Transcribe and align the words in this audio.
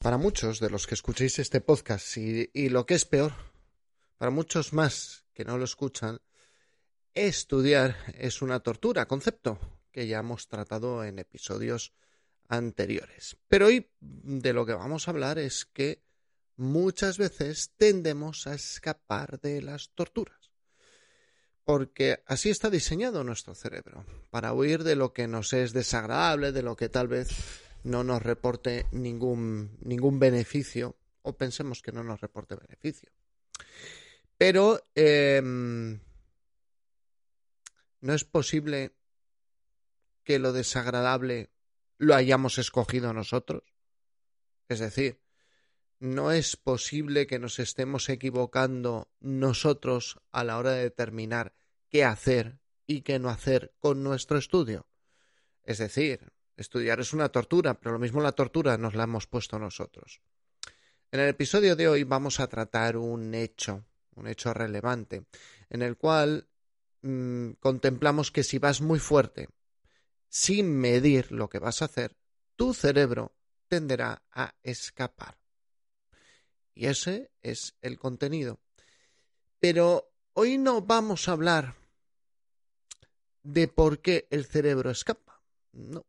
Para 0.00 0.16
muchos 0.16 0.60
de 0.60 0.70
los 0.70 0.86
que 0.86 0.94
escuchéis 0.94 1.38
este 1.40 1.60
podcast 1.60 2.16
y, 2.16 2.48
y, 2.54 2.70
lo 2.70 2.86
que 2.86 2.94
es 2.94 3.04
peor, 3.04 3.34
para 4.16 4.30
muchos 4.30 4.72
más 4.72 5.26
que 5.34 5.44
no 5.44 5.58
lo 5.58 5.64
escuchan, 5.64 6.22
estudiar 7.12 7.96
es 8.16 8.40
una 8.40 8.60
tortura, 8.60 9.04
concepto 9.04 9.58
que 9.92 10.06
ya 10.06 10.20
hemos 10.20 10.48
tratado 10.48 11.04
en 11.04 11.18
episodios 11.18 11.92
anteriores. 12.48 13.36
Pero 13.46 13.66
hoy 13.66 13.90
de 14.00 14.54
lo 14.54 14.64
que 14.64 14.72
vamos 14.72 15.06
a 15.06 15.10
hablar 15.10 15.38
es 15.38 15.66
que 15.66 16.02
muchas 16.56 17.18
veces 17.18 17.74
tendemos 17.76 18.46
a 18.46 18.54
escapar 18.54 19.38
de 19.38 19.60
las 19.60 19.90
torturas. 19.90 20.50
Porque 21.62 22.22
así 22.24 22.48
está 22.48 22.70
diseñado 22.70 23.22
nuestro 23.22 23.54
cerebro, 23.54 24.06
para 24.30 24.54
huir 24.54 24.82
de 24.82 24.96
lo 24.96 25.12
que 25.12 25.28
nos 25.28 25.52
es 25.52 25.74
desagradable, 25.74 26.52
de 26.52 26.62
lo 26.62 26.74
que 26.74 26.88
tal 26.88 27.06
vez 27.06 27.28
no 27.84 28.04
nos 28.04 28.22
reporte 28.22 28.86
ningún, 28.92 29.76
ningún 29.80 30.18
beneficio 30.18 30.96
o 31.22 31.36
pensemos 31.36 31.82
que 31.82 31.92
no 31.92 32.02
nos 32.02 32.20
reporte 32.20 32.56
beneficio. 32.56 33.10
Pero 34.36 34.80
eh, 34.94 35.42
no 38.00 38.14
es 38.14 38.24
posible 38.24 38.92
que 40.24 40.38
lo 40.38 40.52
desagradable 40.52 41.50
lo 41.98 42.14
hayamos 42.14 42.58
escogido 42.58 43.12
nosotros. 43.12 43.62
Es 44.68 44.78
decir, 44.78 45.20
no 45.98 46.32
es 46.32 46.56
posible 46.56 47.26
que 47.26 47.38
nos 47.38 47.58
estemos 47.58 48.08
equivocando 48.08 49.12
nosotros 49.20 50.18
a 50.32 50.44
la 50.44 50.56
hora 50.56 50.72
de 50.72 50.84
determinar 50.84 51.54
qué 51.90 52.04
hacer 52.04 52.58
y 52.86 53.02
qué 53.02 53.18
no 53.18 53.28
hacer 53.28 53.74
con 53.78 54.02
nuestro 54.02 54.38
estudio. 54.38 54.86
Es 55.62 55.78
decir, 55.78 56.32
Estudiar 56.60 57.00
es 57.00 57.14
una 57.14 57.30
tortura, 57.30 57.80
pero 57.80 57.92
lo 57.92 57.98
mismo 57.98 58.20
la 58.20 58.32
tortura 58.32 58.76
nos 58.76 58.94
la 58.94 59.04
hemos 59.04 59.26
puesto 59.26 59.58
nosotros. 59.58 60.20
En 61.10 61.20
el 61.20 61.30
episodio 61.30 61.74
de 61.74 61.88
hoy 61.88 62.04
vamos 62.04 62.38
a 62.38 62.48
tratar 62.48 62.98
un 62.98 63.34
hecho, 63.34 63.86
un 64.16 64.26
hecho 64.26 64.52
relevante, 64.52 65.24
en 65.70 65.80
el 65.80 65.96
cual 65.96 66.50
mmm, 67.00 67.52
contemplamos 67.52 68.30
que 68.30 68.44
si 68.44 68.58
vas 68.58 68.82
muy 68.82 68.98
fuerte, 68.98 69.48
sin 70.28 70.70
medir 70.70 71.32
lo 71.32 71.48
que 71.48 71.60
vas 71.60 71.80
a 71.80 71.86
hacer, 71.86 72.14
tu 72.56 72.74
cerebro 72.74 73.34
tenderá 73.66 74.22
a 74.30 74.54
escapar. 74.62 75.38
Y 76.74 76.88
ese 76.88 77.30
es 77.40 77.74
el 77.80 77.98
contenido. 77.98 78.60
Pero 79.60 80.12
hoy 80.34 80.58
no 80.58 80.82
vamos 80.82 81.26
a 81.26 81.32
hablar 81.32 81.74
de 83.42 83.66
por 83.66 84.02
qué 84.02 84.28
el 84.30 84.44
cerebro 84.44 84.90
escapa. 84.90 85.40
No. 85.72 86.04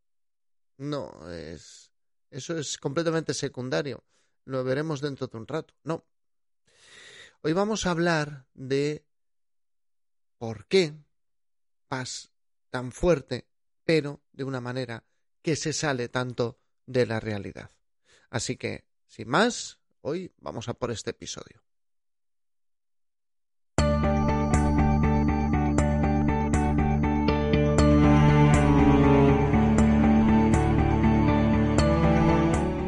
No, 0.82 1.30
es. 1.30 1.92
Eso 2.32 2.58
es 2.58 2.80
completamente 2.80 3.36
secundario. 3.36 4.04
Lo 4.46 4.64
veremos 4.64 5.00
dentro 5.00 5.28
de 5.28 5.38
un 5.38 5.46
rato. 5.46 5.76
No. 5.84 6.08
Hoy 7.44 7.54
vamos 7.54 7.86
a 7.86 7.92
hablar 7.92 8.48
de 8.56 9.06
por 10.40 10.66
qué 10.66 10.96
vas 11.88 12.32
tan 12.72 12.92
fuerte, 12.92 13.46
pero 13.84 14.24
de 14.32 14.44
una 14.44 14.59
manera 14.59 15.04
que 15.44 15.56
se 15.56 15.72
sale 15.72 16.09
tanto 16.09 16.59
de 16.88 17.06
la 17.06 17.20
realidad. 17.20 17.70
Así 18.32 18.58
que, 18.58 18.88
sin 19.06 19.28
más, 19.28 19.78
hoy 20.02 20.34
vamos 20.38 20.68
a 20.68 20.74
por 20.74 20.90
este 20.90 21.12
episodio. 21.12 21.62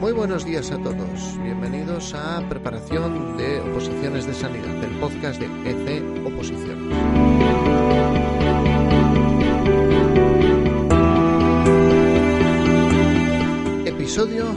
Muy 0.03 0.11
buenos 0.11 0.43
días 0.43 0.69
a 0.69 0.77
todos. 0.77 1.41
Bienvenidos 1.41 2.13
a 2.13 2.45
Preparación 2.49 3.37
de 3.37 3.61
Oposiciones 3.61 4.27
de 4.27 4.33
Sanidad, 4.33 4.83
el 4.83 4.99
podcast 4.99 5.39
de 5.39 5.45
EC 5.45 6.03
Oposiciones. 6.27 6.93
Episodio 13.85 14.47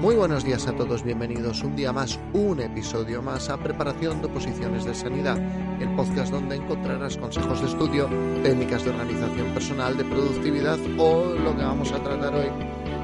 Muy 0.05 0.17
buenos 0.17 0.45
días 0.45 0.67
a 0.67 0.77
todos, 0.77 1.03
bienvenidos 1.03 1.63
un 1.63 1.77
día 1.77 1.91
más, 1.91 2.21
un 2.35 2.61
episodio 2.61 3.23
más 3.23 3.49
a 3.49 3.57
Preparación 3.57 4.21
de 4.21 4.27
Oposiciones 4.27 4.85
de 4.85 4.95
Sanidad, 4.95 5.39
el 5.81 5.97
podcast 5.97 6.31
donde 6.31 6.57
encontrarás 6.57 7.17
consejos 7.17 7.63
de 7.63 7.69
estudio, 7.69 8.07
técnicas 8.43 8.85
de 8.85 8.91
organización 8.91 9.55
personal, 9.55 9.97
de 9.97 10.05
productividad 10.05 10.79
o 10.99 11.33
lo 11.33 11.57
que 11.57 11.63
vamos 11.63 11.91
a 11.93 12.03
tratar 12.03 12.35
hoy, 12.35 12.51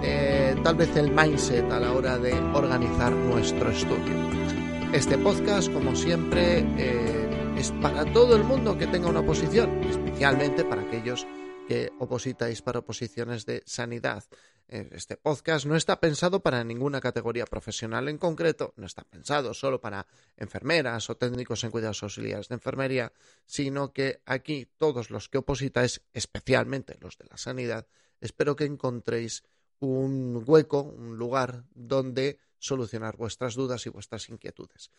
eh, 0.03 0.55
tal 0.63 0.77
vez 0.77 0.95
el 0.95 1.11
mindset 1.11 1.73
a 1.73 1.81
la 1.81 1.91
hora 1.95 2.19
de 2.19 2.35
organizar 2.35 3.13
nuestro 3.13 3.71
estudio. 3.71 4.93
Este 4.93 5.17
podcast, 5.17 5.73
como 5.73 5.97
siempre, 5.97 6.59
eh, 6.77 7.55
es 7.57 7.73
para 7.81 8.05
todo 8.13 8.37
el 8.37 8.45
mundo 8.45 8.77
que 8.77 8.87
tenga 8.87 9.09
una 9.09 9.21
oposición, 9.21 9.83
especialmente 9.85 10.67
para 10.67 10.83
aquellos 10.83 11.27
que 11.67 11.93
opositáis 11.99 12.61
para 12.61 12.81
oposiciones 12.81 13.47
de 13.47 13.63
sanidad. 13.65 14.23
Este 14.71 15.17
podcast 15.17 15.67
no 15.67 15.75
está 15.75 15.99
pensado 15.99 16.45
para 16.45 16.63
ninguna 16.63 17.01
categoría 17.01 17.45
profesional 17.45 18.07
en 18.07 18.19
concreto, 18.19 18.73
no 18.77 18.87
está 18.87 19.03
pensado 19.03 19.53
solo 19.53 19.81
para 19.81 20.07
enfermeras 20.37 21.11
o 21.11 21.17
técnicos 21.17 21.65
en 21.65 21.73
cuidados 21.73 22.05
auxiliares 22.05 22.47
de 22.47 22.55
enfermería, 22.55 23.13
sino 23.47 23.93
que 23.93 24.23
aquí 24.27 24.71
todos 24.79 25.11
los 25.11 25.29
que 25.29 25.39
opositáis, 25.39 26.03
especialmente 26.13 26.97
los 27.01 27.19
de 27.19 27.25
la 27.25 27.37
sanidad, 27.37 27.89
espero 28.21 28.55
que 28.55 28.65
encontréis 28.65 29.43
un 29.81 30.45
hueco, 30.47 30.83
un 30.83 31.19
lugar 31.19 31.65
donde 31.75 32.39
solucionar 32.61 33.17
vuestras 33.17 33.57
dudas 33.57 33.85
y 33.87 33.91
vuestras 33.91 34.29
inquietudes. 34.29 34.93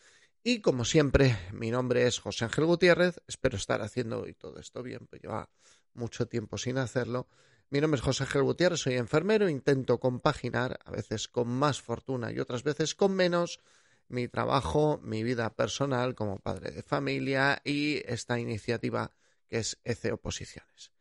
Y 0.44 0.60
como 0.60 0.84
siempre, 0.84 1.38
mi 1.54 1.72
nombre 1.72 2.08
es 2.08 2.20
José 2.20 2.44
Ángel 2.44 2.66
Gutiérrez, 2.66 3.22
espero 3.26 3.56
estar 3.56 3.82
haciendo 3.82 4.24
hoy 4.24 4.34
todo 4.34 4.60
esto 4.60 4.84
bien, 4.84 5.08
pues 5.08 5.22
lleva 5.22 5.50
mucho 5.94 6.28
tiempo 6.28 6.58
sin 6.58 6.78
hacerlo. 6.78 7.30
Mi 7.74 7.80
nombre 7.80 8.00
es 8.00 8.04
José 8.04 8.24
Ángel 8.24 8.44
Gutiérrez, 8.44 8.82
soy 8.82 8.96
enfermero, 8.96 9.48
intento 9.48 9.98
compaginar, 9.98 10.78
a 10.84 10.92
veces 10.92 11.30
con 11.30 11.48
más 11.48 11.82
fortuna 11.82 12.30
y 12.30 12.38
otras 12.38 12.64
veces 12.64 12.96
con 12.96 13.16
menos, 13.16 13.62
mi 14.10 14.28
trabajo, 14.28 15.00
mi 15.02 15.24
vida 15.24 15.56
personal 15.56 16.14
como 16.14 16.40
padre 16.40 16.72
de 16.72 16.84
familia 16.84 17.62
y 17.64 18.02
esta 18.12 18.38
iniciativa 18.42 19.14
que 19.48 19.60
es 19.60 19.80
EC 19.86 20.12
Oposiciones. 20.12 20.92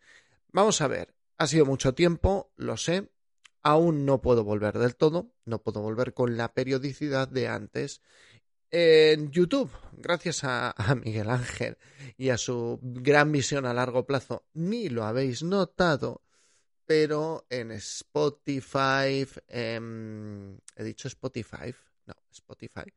Vamos 0.53 0.81
a 0.81 0.87
ver, 0.87 1.13
ha 1.39 1.49
sido 1.49 1.67
mucho 1.67 1.93
tiempo, 1.93 2.53
lo 2.55 2.77
sé, 2.77 3.11
aún 3.65 4.07
no 4.07 4.21
puedo 4.21 4.45
volver 4.45 4.79
del 4.79 4.95
todo, 4.95 5.33
no 5.45 5.61
puedo 5.61 5.81
volver 5.81 6.15
con 6.15 6.37
la 6.37 6.55
periodicidad 6.55 7.27
de 7.27 7.49
antes. 7.49 8.01
En 8.71 9.33
YouTube, 9.33 9.73
gracias 9.95 10.45
a, 10.45 10.71
a, 10.71 10.95
Miguel 10.95 11.31
Ángel 11.31 11.79
y 12.17 12.29
a 12.29 12.39
su 12.39 12.79
gran 12.81 13.33
visión 13.33 13.67
a 13.67 13.75
largo 13.75 14.07
plazo, 14.07 14.45
ni 14.55 14.89
lo 14.89 15.03
habéis 15.03 15.43
notado, 15.43 16.23
pero 16.91 17.47
en 17.49 17.71
Spotify, 17.71 19.25
eh, 19.47 19.81
he 20.75 20.83
dicho 20.83 21.07
Spotify, 21.07 21.73
no, 22.07 22.15
Spotify, 22.33 22.93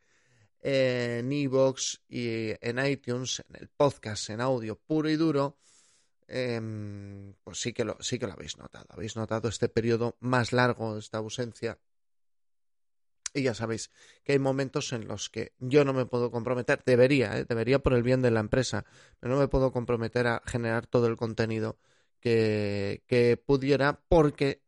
en 0.60 1.32
Evox 1.32 2.02
y 2.10 2.54
en 2.60 2.84
iTunes, 2.84 3.44
en 3.48 3.56
el 3.62 3.68
podcast 3.68 4.32
en 4.32 4.42
audio 4.42 4.80
puro 4.80 5.12
y 5.12 5.16
duro, 5.16 5.60
eh, 6.28 6.60
pues 7.44 7.62
sí 7.62 7.72
que, 7.72 7.86
lo, 7.86 7.96
sí 8.00 8.18
que 8.18 8.26
lo 8.26 8.34
habéis 8.34 8.58
notado. 8.58 8.88
Habéis 8.90 9.16
notado 9.16 9.48
este 9.48 9.70
periodo 9.70 10.18
más 10.22 10.54
largo, 10.54 10.98
esta 10.98 11.20
ausencia. 11.20 11.78
Y 13.32 13.44
ya 13.44 13.54
sabéis 13.54 13.92
que 14.24 14.32
hay 14.32 14.40
momentos 14.40 14.92
en 14.92 15.08
los 15.08 15.30
que 15.30 15.54
yo 15.60 15.86
no 15.86 15.94
me 15.94 16.08
puedo 16.08 16.32
comprometer, 16.32 16.82
debería, 16.84 17.38
¿eh? 17.38 17.46
debería 17.46 17.78
por 17.78 17.94
el 17.94 18.02
bien 18.02 18.24
de 18.24 18.32
la 18.32 18.40
empresa, 18.40 18.86
pero 19.20 19.36
no 19.36 19.40
me 19.40 19.50
puedo 19.50 19.72
comprometer 19.72 20.26
a 20.26 20.42
generar 20.48 20.88
todo 20.88 21.06
el 21.06 21.16
contenido 21.16 21.78
que, 22.24 23.44
pudiera 23.46 24.00
porque 24.08 24.64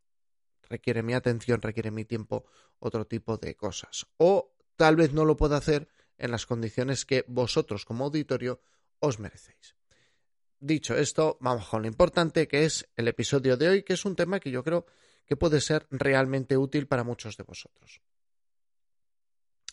requiere 0.64 1.04
mi 1.04 1.14
atención, 1.14 1.62
requiere 1.62 1.92
mi 1.92 2.04
tiempo, 2.04 2.46
otro 2.80 3.08
tipo 3.08 3.38
de 3.38 3.56
cosas. 3.56 4.08
O 4.18 4.56
tal 4.76 4.96
vez 4.98 5.14
no 5.14 5.24
lo 5.24 5.38
pueda 5.38 5.58
hacer 5.58 5.88
en 6.18 6.32
las 6.32 6.46
condiciones 6.46 7.06
que 7.06 7.24
vosotros 7.28 7.86
como 7.86 8.06
auditorio 8.06 8.62
os 9.00 9.20
merecéis. 9.20 9.76
Dicho 10.60 10.96
esto, 10.96 11.38
vamos 11.40 11.68
con 11.68 11.84
lo 11.84 11.88
importante 11.88 12.48
que 12.48 12.66
es 12.66 12.90
el 12.96 13.08
episodio 13.08 13.56
de 13.58 13.70
hoy, 13.70 13.84
que 13.84 13.94
es 13.94 14.06
un 14.06 14.16
tema 14.16 14.40
que 14.40 14.52
yo 14.52 14.64
creo 14.64 14.86
que 15.26 15.38
puede 15.38 15.62
ser 15.62 15.88
realmente 15.92 16.58
útil 16.58 16.88
para 16.88 17.04
muchos 17.04 17.38
de 17.38 17.44
vosotros. 17.44 18.02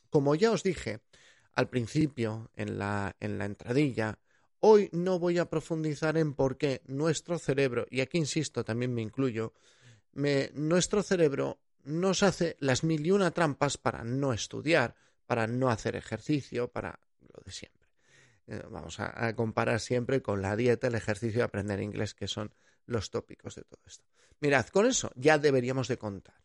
Como 0.08 0.34
ya 0.34 0.50
os 0.50 0.62
dije 0.62 1.00
al 1.54 1.68
principio 1.68 2.50
en 2.54 2.78
la, 2.78 3.16
en 3.20 3.38
la 3.38 3.44
entradilla, 3.46 4.18
Hoy 4.64 4.88
no 4.92 5.18
voy 5.18 5.38
a 5.38 5.50
profundizar 5.50 6.16
en 6.16 6.34
por 6.34 6.56
qué 6.56 6.82
nuestro 6.86 7.36
cerebro, 7.40 7.84
y 7.90 8.00
aquí 8.00 8.18
insisto, 8.18 8.64
también 8.64 8.94
me 8.94 9.02
incluyo, 9.02 9.54
nuestro 10.12 11.02
cerebro 11.02 11.58
nos 11.82 12.22
hace 12.22 12.56
las 12.60 12.84
mil 12.84 13.04
y 13.04 13.10
una 13.10 13.32
trampas 13.32 13.76
para 13.76 14.04
no 14.04 14.32
estudiar, 14.32 14.94
para 15.26 15.48
no 15.48 15.68
hacer 15.68 15.96
ejercicio, 15.96 16.68
para 16.68 17.00
lo 17.20 17.42
de 17.44 17.50
siempre. 17.50 17.88
Eh, 18.46 18.62
vamos 18.70 19.00
a, 19.00 19.34
comparar 19.34 19.80
siempre 19.80 20.22
con 20.22 20.42
la 20.42 20.54
dieta, 20.54 20.86
el 20.86 20.94
ejercicio 20.94 21.40
y 21.40 21.42
aprender 21.42 21.80
inglés, 21.80 22.14
que 22.14 22.28
son 22.28 22.54
los 22.86 23.10
tópicos 23.10 23.56
de 23.56 23.62
todo 23.62 23.80
esto. 23.84 24.04
Mirad, 24.38 24.68
con 24.68 24.86
eso 24.86 25.10
ya 25.16 25.38
deberíamos 25.38 25.88
de 25.88 25.98
contar. 25.98 26.36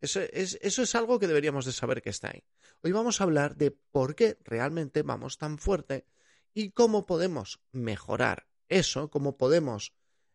Eso 0.00 0.20
es, 0.20 0.60
eso 0.62 0.82
es 0.82 0.94
algo 0.94 1.18
que 1.18 1.26
deberíamos 1.26 1.64
de 1.64 1.72
saber 1.72 2.02
que 2.02 2.10
está 2.10 2.28
ahí. 2.28 2.44
Hoy 2.82 2.92
vamos 2.92 3.20
a 3.20 3.24
hablar 3.24 3.56
de 3.56 3.72
por 3.72 4.14
qué 4.14 4.38
realmente 4.44 5.02
vamos 5.02 5.38
tan 5.38 5.58
fuerte 5.58 6.06
y 6.54 6.70
cómo 6.70 7.06
podemos 7.06 7.60
mejorar 7.72 8.46
eso, 8.68 9.10
cómo 9.10 9.36
podemos 9.36 9.94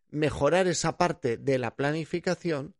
mejorar 0.09 0.67
esa 0.67 0.97
parte 0.97 1.37
de 1.37 1.57
la 1.57 1.75
planificación 1.75 2.75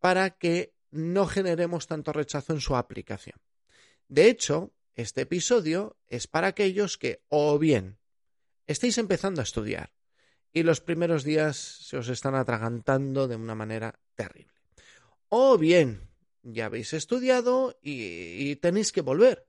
para 0.00 0.30
que 0.30 0.74
no 0.90 1.26
generemos 1.26 1.86
tanto 1.86 2.12
rechazo 2.12 2.52
en 2.52 2.60
su 2.60 2.76
aplicación. 2.76 3.40
De 4.08 4.28
hecho, 4.28 4.72
este 4.94 5.22
episodio 5.22 5.96
es 6.08 6.26
para 6.26 6.48
aquellos 6.48 6.98
que 6.98 7.22
o 7.28 7.58
bien 7.58 7.98
estáis 8.66 8.98
empezando 8.98 9.40
a 9.40 9.44
estudiar 9.44 9.92
y 10.52 10.62
los 10.62 10.80
primeros 10.80 11.24
días 11.24 11.56
se 11.56 11.96
os 11.96 12.08
están 12.08 12.34
atragantando 12.34 13.26
de 13.26 13.36
una 13.36 13.54
manera 13.54 13.98
terrible. 14.14 14.52
O 15.28 15.56
bien 15.56 16.10
ya 16.42 16.66
habéis 16.66 16.92
estudiado 16.92 17.78
y, 17.80 18.56
tenéis 18.56 18.92
que 18.92 19.00
volver. 19.00 19.46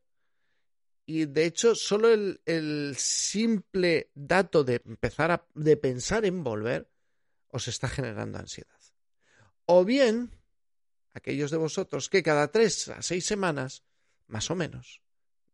Y 1.05 1.25
de 1.25 1.45
hecho, 1.45 1.75
solo 1.75 2.09
el, 2.09 2.95
simple 2.97 4.09
dato 4.13 4.63
de 4.63 4.81
empezar 4.85 5.31
a 5.31 5.45
de 5.53 5.75
pensar 5.75 6.25
en 6.25 6.43
volver 6.43 6.89
os 7.49 7.67
está 7.67 7.89
generando 7.89 8.39
ansiedad. 8.39 8.79
O 9.65 9.83
bien, 9.83 10.31
aquellos 11.13 11.51
de 11.51 11.57
vosotros 11.57 12.09
que 12.09 12.23
cada 12.23 12.51
tres 12.51 12.87
a 12.87 13.01
seis 13.01 13.25
semanas, 13.25 13.83
más 14.27 14.49
o 14.49 14.55
menos, 14.55 15.01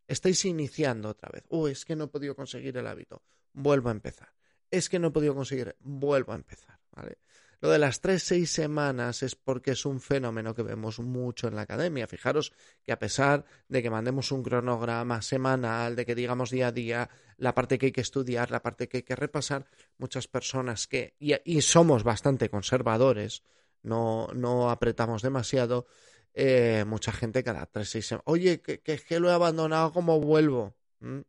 estáis 0.08 0.46
iniciando 0.46 1.10
otra 1.10 1.30
vez. 1.32 1.44
Uy, 1.50 1.72
es 1.72 1.86
que 1.86 1.96
no 1.96 2.06
he 2.06 2.08
podido 2.10 2.36
conseguir 2.36 2.78
el 2.78 2.88
hábito. 2.88 3.24
Vuelvo 3.54 3.90
a 3.90 3.94
empezar. 3.94 4.34
Es 4.72 4.88
que 4.88 5.00
no 5.00 5.08
he 5.08 5.12
podido 5.12 5.36
conseguir. 5.36 5.76
Vuelvo 5.80 6.34
a 6.34 6.36
empezar. 6.36 6.80
¿vale? 6.92 7.18
Lo 7.62 7.70
de 7.70 7.80
las 7.80 8.00
tres, 8.00 8.24
seis 8.24 8.52
semanas 8.52 9.22
es 9.22 9.36
porque 9.36 9.72
es 9.72 9.86
un 9.86 10.00
fenómeno 10.00 10.56
que 10.56 10.64
vemos 10.64 11.00
mucho 11.00 11.48
en 11.50 11.56
la 11.56 11.64
academia. 11.64 12.08
Fijaros 12.08 12.54
que 12.84 12.94
a 12.94 13.00
pesar 13.00 13.44
de 13.68 13.84
que 13.84 13.90
mandemos 13.90 14.32
un 14.32 14.44
cronograma 14.44 15.22
semanal, 15.22 15.98
de 15.98 16.06
que 16.06 16.16
digamos 16.16 16.52
día 16.52 16.68
a 16.68 16.72
día 16.72 17.10
la 17.38 17.54
parte 17.54 17.78
que 17.78 17.88
hay 17.88 17.92
que 17.92 18.02
estudiar, 18.02 18.50
la 18.50 18.62
parte 18.62 18.88
que 18.88 18.98
hay 18.98 19.04
que 19.04 19.16
repasar, 19.16 19.66
muchas 19.98 20.28
personas 20.28 20.88
que, 20.88 21.16
y, 21.20 21.62
somos 21.62 22.04
bastante 22.04 22.50
conservadores, 22.50 23.44
no, 23.84 24.28
no 24.34 24.70
apretamos 24.70 25.22
demasiado, 25.22 25.86
eh, 26.34 26.86
mucha 26.88 27.12
gente 27.12 27.44
cada 27.44 27.66
tres, 27.66 27.90
seis 27.90 28.08
semanas. 28.08 28.24
Oye, 28.28 28.62
que, 28.62 28.80
que, 28.82 29.20
lo 29.20 29.30
he 29.30 29.34
abandonado, 29.34 29.92
¿cómo 29.92 30.22
vuelvo? 30.22 30.76
¿Mm? 31.00 31.22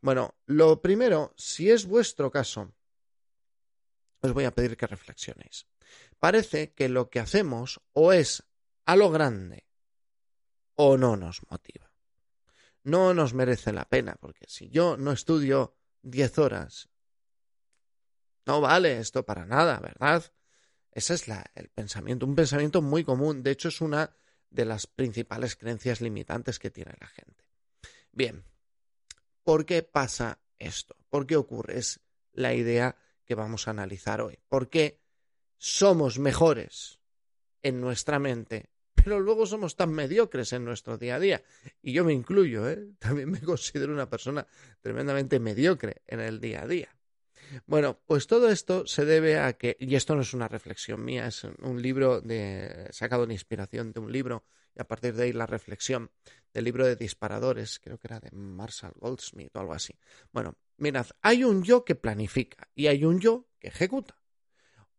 Bueno, 0.00 0.34
lo 0.46 0.82
primero, 0.82 1.32
si 1.36 1.70
es 1.70 1.86
vuestro 1.86 2.30
caso, 2.30 2.72
os 4.24 4.32
voy 4.32 4.44
a 4.44 4.54
pedir 4.54 4.76
que 4.76 4.86
reflexionéis. 4.86 5.66
Parece 6.18 6.72
que 6.72 6.88
lo 6.88 7.10
que 7.10 7.20
hacemos 7.20 7.80
o 7.92 8.12
es 8.12 8.42
a 8.86 8.96
lo 8.96 9.10
grande 9.10 9.66
o 10.74 10.96
no 10.96 11.16
nos 11.16 11.42
motiva. 11.50 11.90
No 12.82 13.14
nos 13.14 13.34
merece 13.34 13.72
la 13.72 13.88
pena, 13.88 14.16
porque 14.18 14.46
si 14.48 14.70
yo 14.70 14.96
no 14.96 15.12
estudio 15.12 15.76
diez 16.02 16.38
horas, 16.38 16.88
no 18.46 18.60
vale 18.60 18.98
esto 18.98 19.24
para 19.24 19.46
nada, 19.46 19.78
¿verdad? 19.80 20.32
Ese 20.90 21.14
es 21.14 21.26
el 21.54 21.68
pensamiento, 21.70 22.26
un 22.26 22.34
pensamiento 22.34 22.82
muy 22.82 23.04
común. 23.04 23.42
De 23.42 23.50
hecho, 23.50 23.68
es 23.68 23.80
una 23.80 24.16
de 24.50 24.64
las 24.64 24.86
principales 24.86 25.56
creencias 25.56 26.00
limitantes 26.00 26.58
que 26.58 26.70
tiene 26.70 26.94
la 27.00 27.08
gente. 27.08 27.44
Bien, 28.12 28.44
¿por 29.42 29.66
qué 29.66 29.82
pasa 29.82 30.40
esto? 30.58 30.96
¿Por 31.08 31.26
qué 31.26 31.36
ocurre? 31.36 31.78
Es 31.78 32.00
la 32.32 32.54
idea 32.54 32.96
que 33.24 33.34
vamos 33.34 33.66
a 33.66 33.72
analizar 33.72 34.20
hoy. 34.20 34.38
¿Por 34.48 34.68
qué 34.68 35.00
somos 35.58 36.18
mejores 36.18 37.00
en 37.62 37.80
nuestra 37.80 38.18
mente, 38.18 38.70
pero 38.94 39.20
luego 39.20 39.46
somos 39.46 39.76
tan 39.76 39.92
mediocres 39.92 40.52
en 40.52 40.64
nuestro 40.64 40.98
día 40.98 41.16
a 41.16 41.20
día? 41.20 41.42
Y 41.82 41.92
yo 41.92 42.04
me 42.04 42.12
incluyo, 42.12 42.68
¿eh? 42.68 42.86
también 42.98 43.30
me 43.30 43.40
considero 43.40 43.92
una 43.92 44.08
persona 44.08 44.46
tremendamente 44.80 45.40
mediocre 45.40 46.02
en 46.06 46.20
el 46.20 46.40
día 46.40 46.62
a 46.62 46.66
día. 46.66 46.94
Bueno, 47.66 48.00
pues 48.06 48.26
todo 48.26 48.48
esto 48.48 48.86
se 48.86 49.04
debe 49.04 49.38
a 49.38 49.52
que, 49.54 49.76
y 49.78 49.94
esto 49.94 50.14
no 50.14 50.22
es 50.22 50.34
una 50.34 50.48
reflexión 50.48 51.04
mía, 51.04 51.26
es 51.26 51.44
un 51.44 51.82
libro 51.82 52.20
de, 52.20 52.88
sacado 52.90 53.26
de 53.26 53.34
inspiración 53.34 53.92
de 53.92 54.00
un 54.00 54.10
libro, 54.10 54.44
y 54.74 54.80
a 54.80 54.88
partir 54.88 55.14
de 55.14 55.24
ahí 55.24 55.32
la 55.32 55.46
reflexión 55.46 56.10
del 56.52 56.64
libro 56.64 56.86
de 56.86 56.96
disparadores, 56.96 57.80
creo 57.80 57.98
que 57.98 58.08
era 58.08 58.20
de 58.20 58.30
Marshall 58.32 58.94
Goldsmith 58.96 59.54
o 59.54 59.60
algo 59.60 59.74
así. 59.74 59.94
Bueno, 60.32 60.56
mirad, 60.76 61.06
hay 61.20 61.44
un 61.44 61.62
yo 61.62 61.84
que 61.84 61.94
planifica 61.94 62.68
y 62.74 62.86
hay 62.86 63.04
un 63.04 63.20
yo 63.20 63.48
que 63.58 63.68
ejecuta. 63.68 64.16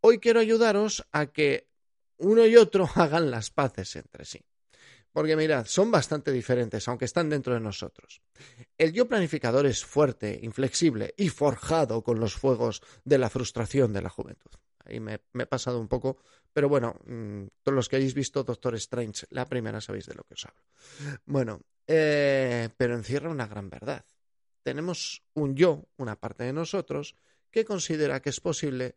Hoy 0.01 0.19
quiero 0.19 0.39
ayudaros 0.39 1.05
a 1.11 1.27
que 1.27 1.69
uno 2.17 2.45
y 2.45 2.55
otro 2.55 2.89
hagan 2.95 3.31
las 3.31 3.49
paces 3.49 3.95
entre 3.95 4.25
sí. 4.25 4.41
Porque 5.11 5.37
mirad, 5.37 5.65
son 5.65 5.91
bastante 5.91 6.29
diferentes, 6.29 6.85
aunque 6.89 7.05
están 7.05 7.29
dentro 7.29 7.53
de 7.53 7.61
nosotros. 7.61 8.21
El 8.77 8.91
yo 8.91 9.07
planificador 9.07 9.65
es 9.65 9.85
fuerte, 9.85 10.37
inflexible 10.43 11.13
y 11.15 11.29
forjado 11.29 12.03
con 12.03 12.19
los 12.19 12.35
fuegos 12.35 12.81
de 13.05 13.17
la 13.17 13.29
frustración 13.29 13.93
de 13.93 14.01
la 14.01 14.09
juventud. 14.09 14.51
Ahí 14.85 14.99
me, 14.99 15.19
he 15.33 15.45
pasado 15.45 15.79
un 15.79 15.87
poco, 15.87 16.17
pero 16.53 16.69
bueno, 16.69 16.99
mm, 17.05 17.45
todos 17.63 17.75
los 17.75 17.89
que 17.89 17.97
hayáis 17.97 18.13
visto 18.13 18.43
Doctor 18.43 18.75
Strange, 18.75 19.25
la 19.29 19.45
primera 19.45 19.81
sabéis 19.81 20.05
de 20.05 20.15
lo 20.15 20.23
que 20.23 20.35
os 20.35 20.45
hablo. 20.45 20.61
Bueno, 21.25 21.61
eh, 21.87 22.69
pero 22.77 22.95
encierra 22.95 23.29
una 23.29 23.47
gran 23.47 23.69
verdad. 23.69 24.05
Tenemos 24.63 25.23
un 25.33 25.55
yo, 25.55 25.85
una 25.97 26.15
parte 26.15 26.43
de 26.43 26.53
nosotros, 26.53 27.15
que 27.51 27.65
considera 27.65 28.21
que 28.21 28.29
es 28.29 28.39
posible 28.39 28.95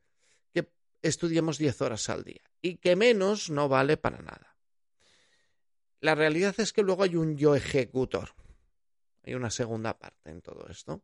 que 0.53 0.71
estudiemos 1.03 1.59
10 1.59 1.83
horas 1.83 2.09
al 2.09 2.25
día 2.25 2.43
y 2.61 2.77
que 2.77 2.97
menos 2.97 3.51
no 3.51 3.69
vale 3.69 3.97
para 3.97 4.19
nada. 4.19 4.57
La 6.01 6.15
realidad 6.15 6.55
es 6.59 6.73
que 6.73 6.83
luego 6.83 7.03
hay 7.03 7.17
un 7.17 7.37
yo 7.37 7.55
ejecutor. 7.55 8.31
Hay 9.25 9.35
una 9.35 9.51
segunda 9.51 9.99
parte 9.99 10.31
en 10.31 10.41
todo 10.41 10.67
esto. 10.69 11.03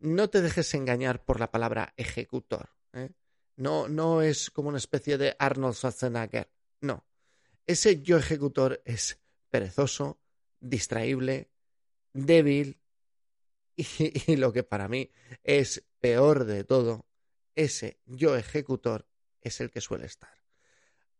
No 0.00 0.30
te 0.30 0.42
dejes 0.42 0.72
engañar 0.74 1.24
por 1.24 1.40
la 1.40 1.50
palabra 1.50 1.92
ejecutor. 1.96 2.70
¿eh? 2.92 3.10
No, 3.58 3.88
no 3.88 4.22
es 4.22 4.50
como 4.50 4.68
una 4.70 4.78
especie 4.78 5.18
de 5.18 5.36
Arnold 5.38 5.74
Schwarzenegger. 5.74 6.50
No. 6.80 7.04
Ese 7.66 8.00
yo 8.00 8.16
ejecutor 8.16 8.80
es 8.84 9.20
perezoso, 9.50 10.20
distraíble, 10.60 11.50
débil 12.12 12.80
y, 13.76 14.32
y 14.32 14.36
lo 14.36 14.52
que 14.52 14.62
para 14.62 14.88
mí 14.88 15.10
es 15.42 15.84
peor 16.00 16.44
de 16.44 16.64
todo, 16.64 17.06
ese 17.54 18.00
yo 18.06 18.36
ejecutor 18.36 19.06
es 19.40 19.60
el 19.60 19.70
que 19.70 19.80
suele 19.80 20.06
estar 20.06 20.38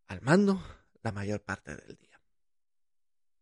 al 0.09 0.23
mando 0.23 0.63
la 1.03 1.13
mayor 1.13 1.43
parte 1.43 1.77
del 1.77 1.97
día. 1.97 2.21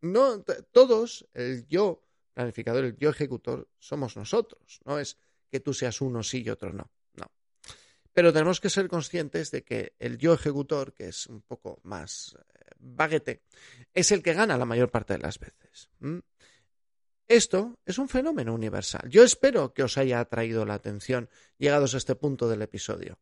No, 0.02 0.42
todos, 0.73 1.26
el 1.32 1.66
yo 1.68 2.02
planificador, 2.35 2.85
el 2.85 2.97
yo 2.97 3.11
ejecutor, 3.11 3.68
somos 3.78 4.16
nosotros. 4.16 4.80
No 4.85 4.99
es 4.99 5.18
que 5.50 5.61
tú 5.61 5.73
seas 5.73 6.00
uno 6.00 6.23
sí 6.23 6.42
y 6.42 6.50
otro 6.50 6.73
no. 6.73 6.90
Pero 8.16 8.32
tenemos 8.32 8.62
que 8.62 8.70
ser 8.70 8.88
conscientes 8.88 9.50
de 9.50 9.62
que 9.62 9.94
el 9.99 10.16
yo 10.16 10.32
ejecutor, 10.32 10.94
que 10.94 11.08
es 11.08 11.26
un 11.26 11.42
poco 11.42 11.80
más 11.82 12.35
eh, 12.35 12.70
baguete, 12.78 13.42
es 13.92 14.11
el 14.11 14.23
que 14.23 14.32
gana 14.32 14.56
la 14.56 14.64
mayor 14.64 14.90
parte 14.90 15.12
de 15.12 15.18
las 15.18 15.38
veces. 15.38 15.90
Esto 17.28 17.78
es 17.85 17.99
un 17.99 18.08
fenómeno 18.08 18.54
universal. 18.54 19.06
Yo 19.11 19.23
espero 19.23 19.75
que 19.75 19.82
os 19.82 19.99
haya 19.99 20.18
atraído 20.18 20.64
la 20.64 20.73
atención 20.73 21.28
llegados 21.58 21.92
a 21.92 21.99
este 21.99 22.14
punto 22.14 22.49
del 22.49 22.62
episodio. 22.62 23.18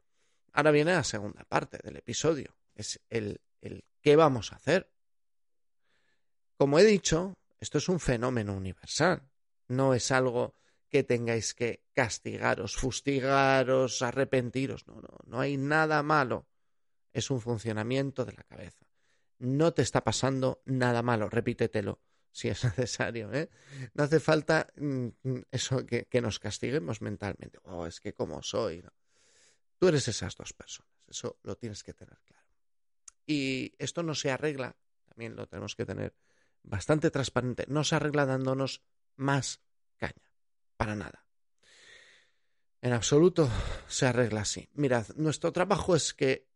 Ahora 0.53 0.71
viene 0.71 0.95
la 0.95 1.03
segunda 1.03 1.43
parte 1.43 1.81
del 1.83 1.97
episodio. 1.97 2.57
Es 2.77 3.01
el, 3.11 3.41
el 3.63 3.83
qué 4.01 4.15
vamos 4.15 4.53
a 4.53 4.57
hacer. 4.57 4.93
Como 6.57 6.79
he 6.79 6.85
dicho, 6.85 7.37
esto 7.59 7.79
es 7.79 7.89
un 7.89 7.99
fenómeno 7.99 8.55
universal, 8.55 9.29
no 9.67 9.93
es 9.93 10.13
algo 10.13 10.55
que 10.95 11.03
tengáis 11.03 11.55
que 11.55 11.83
castigaros, 11.93 12.77
fustigaros, 12.77 14.01
arrepentiros, 14.01 14.87
no, 14.87 14.95
no, 15.01 15.19
no 15.27 15.41
hay 15.41 15.57
nada 15.57 16.05
malo, 16.05 16.47
es 17.13 17.33
un 17.33 17.41
funcionamiento 17.41 18.25
de 18.25 18.35
la 18.35 18.45
cabeza. 18.45 18.87
No 19.41 19.75
te 19.75 19.83
está 19.83 20.05
pasando 20.05 20.63
nada 20.67 21.03
malo, 21.03 21.29
repítetelo 21.29 22.01
si 22.31 22.47
es 22.47 22.63
necesario. 22.79 23.33
¿eh? 23.35 23.51
No 23.95 24.05
hace 24.05 24.21
falta 24.21 24.69
mm, 24.77 25.09
eso 25.51 25.85
que, 25.85 26.21
nos 26.23 26.39
castiguemos 26.39 27.03
mentalmente. 27.03 27.59
Oh, 27.65 27.89
es 27.89 27.99
que 27.99 28.15
como 28.15 28.41
soy. 28.45 28.85
Tú 29.81 29.89
eres 29.89 30.07
esas 30.07 30.37
dos 30.37 30.53
personas, 30.53 30.93
eso 31.09 31.41
lo 31.43 31.57
tienes 31.57 31.83
que 31.83 31.93
tener 31.93 32.21
claro. 32.21 32.47
Y 33.27 33.75
esto 33.79 34.05
no 34.05 34.15
se 34.15 34.31
arregla, 34.31 34.77
también 35.07 35.35
lo 35.35 35.49
tenemos 35.49 35.75
que 35.75 35.87
tener 35.87 36.15
bastante 36.63 37.11
transparente, 37.11 37.65
no 37.67 37.83
se 37.83 37.97
arregla 37.97 38.27
dándonos 38.27 38.85
más 39.17 39.61
caña, 39.97 40.34
para 40.77 40.95
nada. 40.95 41.25
En 42.81 42.93
absoluto 42.93 43.49
se 43.89 44.07
arregla 44.07 44.43
así. 44.43 44.69
Mirad, 44.75 45.07
nuestro 45.17 45.53
trabajo 45.53 45.97
es 45.97 46.13
que 46.13 46.49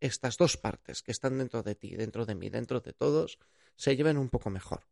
estas 0.00 0.36
dos 0.36 0.56
partes 0.56 1.02
que 1.02 1.12
están 1.12 1.38
dentro 1.38 1.62
de 1.62 1.74
ti, 1.74 1.94
dentro 1.94 2.26
de 2.26 2.34
mí, 2.34 2.50
dentro 2.50 2.80
de 2.80 2.92
todos, 2.92 3.38
se 3.76 3.96
lleven 3.96 4.18
un 4.18 4.28
poco 4.28 4.50
mejor. 4.50 4.86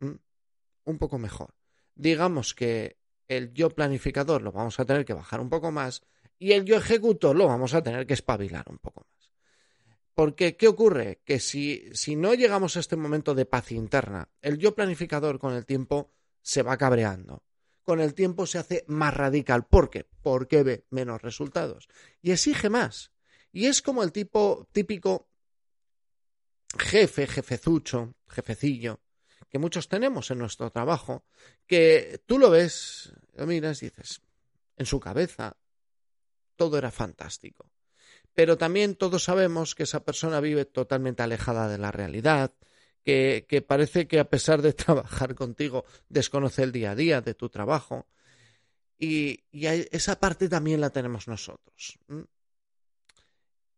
Un 0.00 0.98
poco 0.98 1.18
mejor. 1.18 1.54
Digamos 1.94 2.54
que 2.54 2.98
el 3.28 3.52
yo 3.52 3.70
planificador 3.70 4.42
lo 4.42 4.52
vamos 4.52 4.78
a 4.78 4.84
tener 4.84 5.04
que 5.04 5.14
bajar 5.14 5.40
un 5.40 5.50
poco 5.50 5.70
más 5.70 6.02
y 6.38 6.52
el 6.52 6.64
yo 6.64 6.76
ejecutor 6.76 7.36
lo 7.36 7.46
vamos 7.46 7.74
a 7.74 7.82
tener 7.82 8.06
que 8.06 8.14
espabilar 8.14 8.64
un 8.68 8.78
poco 8.78 9.00
más. 9.00 9.32
Porque, 10.14 10.56
¿qué 10.56 10.66
ocurre? 10.68 11.20
Que 11.24 11.40
si, 11.40 11.90
si 11.92 12.16
no 12.16 12.32
llegamos 12.32 12.76
a 12.76 12.80
este 12.80 12.96
momento 12.96 13.34
de 13.34 13.44
paz 13.44 13.70
interna, 13.72 14.30
el 14.40 14.56
yo 14.56 14.74
planificador 14.74 15.38
con 15.38 15.52
el 15.52 15.66
tiempo 15.66 16.14
se 16.40 16.62
va 16.62 16.78
cabreando. 16.78 17.42
Con 17.86 18.00
el 18.00 18.14
tiempo 18.14 18.46
se 18.46 18.58
hace 18.58 18.84
más 18.88 19.14
radical. 19.14 19.64
¿Por 19.64 19.90
qué? 19.90 20.08
Porque 20.20 20.64
ve 20.64 20.86
menos 20.90 21.22
resultados. 21.22 21.88
Y 22.20 22.32
exige 22.32 22.68
más. 22.68 23.12
Y 23.52 23.66
es 23.66 23.80
como 23.80 24.02
el 24.02 24.10
tipo 24.10 24.68
típico 24.72 25.28
jefe, 26.76 27.28
jefezucho, 27.28 28.16
jefecillo, 28.26 28.98
que 29.48 29.60
muchos 29.60 29.88
tenemos 29.88 30.32
en 30.32 30.38
nuestro 30.38 30.70
trabajo, 30.72 31.24
que 31.68 32.20
tú 32.26 32.40
lo 32.40 32.50
ves, 32.50 33.12
lo 33.34 33.46
miras 33.46 33.80
y 33.84 33.86
dices, 33.86 34.20
en 34.76 34.84
su 34.86 34.98
cabeza 34.98 35.56
todo 36.56 36.78
era 36.78 36.90
fantástico. 36.90 37.70
Pero 38.34 38.58
también 38.58 38.96
todos 38.96 39.22
sabemos 39.22 39.76
que 39.76 39.84
esa 39.84 40.04
persona 40.04 40.40
vive 40.40 40.64
totalmente 40.64 41.22
alejada 41.22 41.68
de 41.68 41.78
la 41.78 41.92
realidad, 41.92 42.52
que, 43.06 43.64
parece 43.66 44.08
que 44.08 44.18
a 44.18 44.28
pesar 44.28 44.62
de 44.62 44.72
trabajar 44.84 45.34
contigo 45.34 45.84
desconoce 46.08 46.64
el 46.64 46.72
día 46.72 46.90
a 46.90 46.96
día 46.96 47.20
de 47.20 47.34
tu 47.34 47.48
trabajo. 47.48 48.06
Y, 48.98 49.44
y 49.50 49.66
esa 49.66 50.18
parte 50.18 50.48
también 50.48 50.80
la 50.80 50.90
tenemos 50.90 51.28
nosotros 51.28 51.98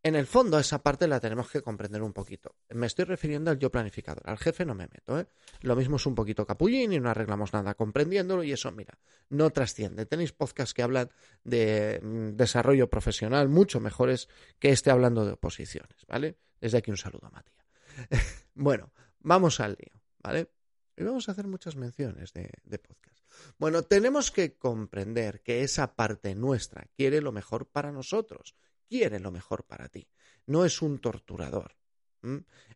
en 0.02 0.14
el 0.14 0.26
fondo 0.26 0.58
esa 0.58 0.82
parte 0.82 1.08
la 1.08 1.20
tenemos 1.20 1.50
que 1.50 1.60
comprender 1.60 2.02
un 2.02 2.12
poquito. 2.12 2.54
Me 2.70 2.86
estoy 2.86 3.04
refiriendo 3.04 3.50
al 3.50 3.58
yo 3.58 3.70
planificador. 3.70 4.22
Al 4.28 4.38
jefe 4.38 4.64
no 4.64 4.74
me 4.74 4.86
meto. 4.86 5.18
¿eh? 5.18 5.26
Lo 5.60 5.74
mismo 5.76 5.96
es 5.96 6.06
un 6.06 6.14
poquito 6.14 6.46
capullín 6.46 6.92
y 6.92 7.00
no 7.00 7.10
arreglamos 7.10 7.52
nada 7.52 7.74
comprendiéndolo 7.74 8.42
y 8.42 8.52
eso, 8.52 8.70
mira, 8.70 8.98
no 9.28 9.50
trasciende. 9.50 10.06
Tenéis 10.06 10.32
podcasts 10.32 10.72
que 10.72 10.82
hablan 10.82 11.10
de 11.44 12.00
mm, 12.02 12.36
desarrollo 12.36 12.88
profesional 12.88 13.48
mucho 13.48 13.80
mejores 13.80 14.28
que 14.58 14.70
este 14.70 14.90
hablando 14.90 15.24
de 15.24 15.32
oposiciones, 15.32 16.06
¿vale? 16.06 16.38
Desde 16.60 16.78
aquí 16.78 16.90
un 16.90 16.96
saludo 16.96 17.26
a 17.26 17.30
Matías. 17.30 17.66
bueno, 18.54 18.92
vamos 19.28 19.60
al 19.60 19.76
lío, 19.78 20.00
¿vale? 20.18 20.50
Y 20.96 21.04
vamos 21.04 21.28
a 21.28 21.32
hacer 21.32 21.46
muchas 21.46 21.76
menciones 21.76 22.32
de, 22.32 22.78
podcast. 22.78 23.24
Bueno, 23.58 23.82
tenemos 23.82 24.32
que 24.32 24.56
comprender 24.56 25.42
que 25.42 25.62
esa 25.62 25.94
parte 25.94 26.34
nuestra 26.34 26.88
quiere 26.96 27.20
lo 27.20 27.30
mejor 27.30 27.68
para 27.68 27.92
nosotros 27.92 28.56
quiere 28.88 29.20
lo 29.20 29.30
mejor 29.30 29.64
para 29.64 29.88
ti, 29.88 30.08
no 30.46 30.64
es 30.64 30.80
un 30.80 30.98
torturador. 30.98 31.76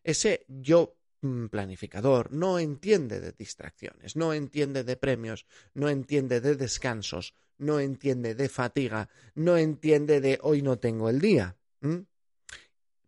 Ese 0.03 0.45
yo 0.47 0.95
mm, 1.21 1.47
planificador 1.47 2.31
no 2.31 2.59
entiende 2.59 3.19
de 3.19 3.31
distracciones, 3.31 4.15
no 4.15 4.31
entiende 4.31 4.83
de 4.83 4.95
premios, 4.95 5.47
no 5.73 5.89
entiende 5.89 6.39
de 6.39 6.55
descansos, 6.55 7.33
no 7.57 7.79
entiende 7.79 8.35
de 8.35 8.47
fatiga, 8.47 9.09
no 9.33 9.57
entiende 9.57 10.21
de 10.21 10.37
hoy 10.43 10.61
no 10.61 10.77
tengo 10.77 11.09
el 11.09 11.19
día. 11.19 11.57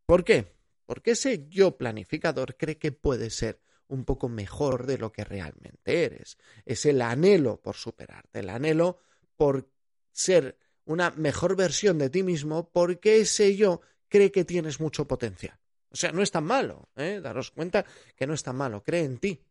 ¿Por 0.08 0.24
qué? 0.24 0.56
Porque 0.86 1.12
ese 1.12 1.48
yo 1.50 1.78
planificador 1.78 2.56
cree 2.58 2.78
que 2.78 2.92
puede 2.92 3.30
ser 3.30 3.60
un 3.88 4.06
poco 4.06 4.30
mejor 4.30 4.86
de 4.86 4.98
lo 4.98 5.12
que 5.12 5.24
realmente 5.24 6.06
eres. 6.06 6.38
Es 6.66 6.86
el 6.86 7.02
anhelo 7.02 7.62
por 7.62 7.76
superarte, 7.76 8.40
el 8.40 8.50
anhelo 8.50 9.00
por 9.36 9.70
ser 10.12 10.58
una 10.86 11.12
mejor 11.12 11.56
versión 11.56 11.98
de 11.98 12.10
ti 12.10 12.24
mismo 12.24 12.70
porque 12.72 13.20
ese 13.20 13.56
yo 13.56 13.82
cree 14.08 14.32
que 14.32 14.46
tienes 14.46 14.80
mucho 14.80 15.08
potencial. 15.08 15.60
O 15.90 15.96
sea, 15.96 16.12
no 16.12 16.22
es 16.22 16.32
tan 16.32 16.44
malo, 16.44 16.90
¿eh? 16.96 17.20
Daros 17.22 17.52
cuenta 17.52 17.86
que 18.16 18.28
no 18.28 18.34
es 18.34 18.44
tan 18.44 18.56
malo, 18.56 18.84
cree 18.84 19.04
en 19.04 19.18
ti. 19.18 19.42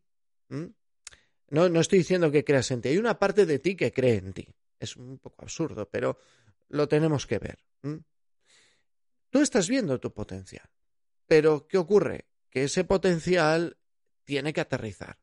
No, 0.47 1.69
no 1.69 1.79
estoy 1.79 1.99
diciendo 1.99 2.31
que 2.31 2.43
creas 2.43 2.71
en 2.71 2.81
ti, 2.81 2.89
hay 2.89 2.97
una 2.97 3.17
parte 3.17 3.45
de 3.45 3.59
ti 3.59 3.75
que 3.75 3.91
cree 3.91 4.17
en 4.17 4.33
ti. 4.33 4.47
Es 4.79 4.95
un 4.95 5.17
poco 5.19 5.43
absurdo, 5.43 5.89
pero 5.89 6.17
lo 6.69 6.87
tenemos 6.87 7.25
que 7.25 7.39
ver. 7.39 7.59
Tú 9.29 9.41
estás 9.41 9.67
viendo 9.67 9.99
tu 9.99 10.13
potencial, 10.13 10.69
pero 11.27 11.67
¿qué 11.67 11.77
ocurre? 11.77 12.27
Que 12.49 12.63
ese 12.63 12.83
potencial 12.83 13.77
tiene 14.23 14.53
que 14.53 14.61
aterrizar. 14.61 15.19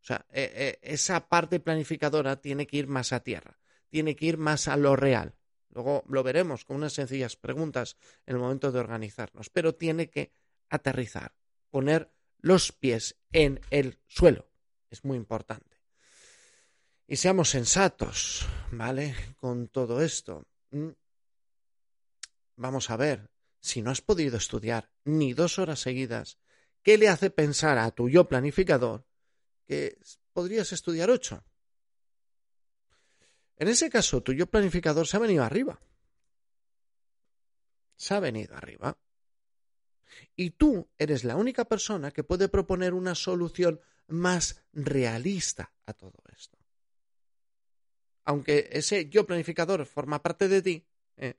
O 0.00 0.06
sea, 0.06 0.26
e, 0.30 0.78
e, 0.82 0.92
esa 0.92 1.28
parte 1.28 1.60
planificadora 1.60 2.40
tiene 2.40 2.66
que 2.66 2.76
ir 2.76 2.86
más 2.86 3.12
a 3.12 3.20
tierra 3.20 3.58
tiene 3.88 4.16
que 4.16 4.26
ir 4.26 4.38
más 4.38 4.68
a 4.68 4.76
lo 4.76 4.96
real. 4.96 5.34
Luego 5.70 6.04
lo 6.08 6.22
veremos 6.22 6.64
con 6.64 6.76
unas 6.76 6.92
sencillas 6.92 7.36
preguntas 7.36 7.96
en 8.26 8.36
el 8.36 8.40
momento 8.40 8.72
de 8.72 8.80
organizarnos, 8.80 9.50
pero 9.50 9.74
tiene 9.74 10.10
que 10.10 10.32
aterrizar, 10.68 11.34
poner 11.70 12.12
los 12.38 12.72
pies 12.72 13.16
en 13.32 13.60
el 13.70 13.98
suelo. 14.06 14.50
Es 14.90 15.04
muy 15.04 15.16
importante. 15.16 15.76
Y 17.06 17.16
seamos 17.16 17.50
sensatos, 17.50 18.46
¿vale? 18.70 19.14
Con 19.38 19.68
todo 19.68 20.02
esto. 20.02 20.46
Mm. 20.70 20.90
Vamos 22.56 22.90
a 22.90 22.96
ver, 22.96 23.30
si 23.66 23.82
no 23.82 23.90
has 23.90 24.00
podido 24.00 24.36
estudiar 24.36 24.90
ni 25.04 25.34
dos 25.34 25.58
horas 25.58 25.80
seguidas, 25.80 26.38
¿qué 26.82 26.96
le 26.96 27.08
hace 27.08 27.30
pensar 27.30 27.78
a 27.78 27.90
tu 27.90 28.08
yo 28.08 28.28
planificador 28.28 29.04
que 29.66 29.98
podrías 30.32 30.72
estudiar 30.72 31.10
ocho? 31.10 31.44
En 33.56 33.68
ese 33.68 33.90
caso, 33.90 34.22
tu 34.22 34.32
yo 34.32 34.46
planificador 34.46 35.06
se 35.06 35.16
ha 35.16 35.20
venido 35.20 35.42
arriba. 35.42 35.80
Se 37.96 38.14
ha 38.14 38.20
venido 38.20 38.54
arriba. 38.54 38.96
Y 40.36 40.50
tú 40.50 40.88
eres 40.96 41.24
la 41.24 41.36
única 41.36 41.64
persona 41.64 42.12
que 42.12 42.22
puede 42.22 42.48
proponer 42.48 42.94
una 42.94 43.14
solución 43.14 43.80
más 44.06 44.62
realista 44.72 45.72
a 45.86 45.92
todo 45.92 46.22
esto. 46.36 46.56
Aunque 48.24 48.68
ese 48.70 49.08
yo 49.08 49.26
planificador 49.26 49.86
forma 49.86 50.22
parte 50.22 50.46
de 50.48 50.62
ti, 50.62 50.86
¿eh? 51.16 51.34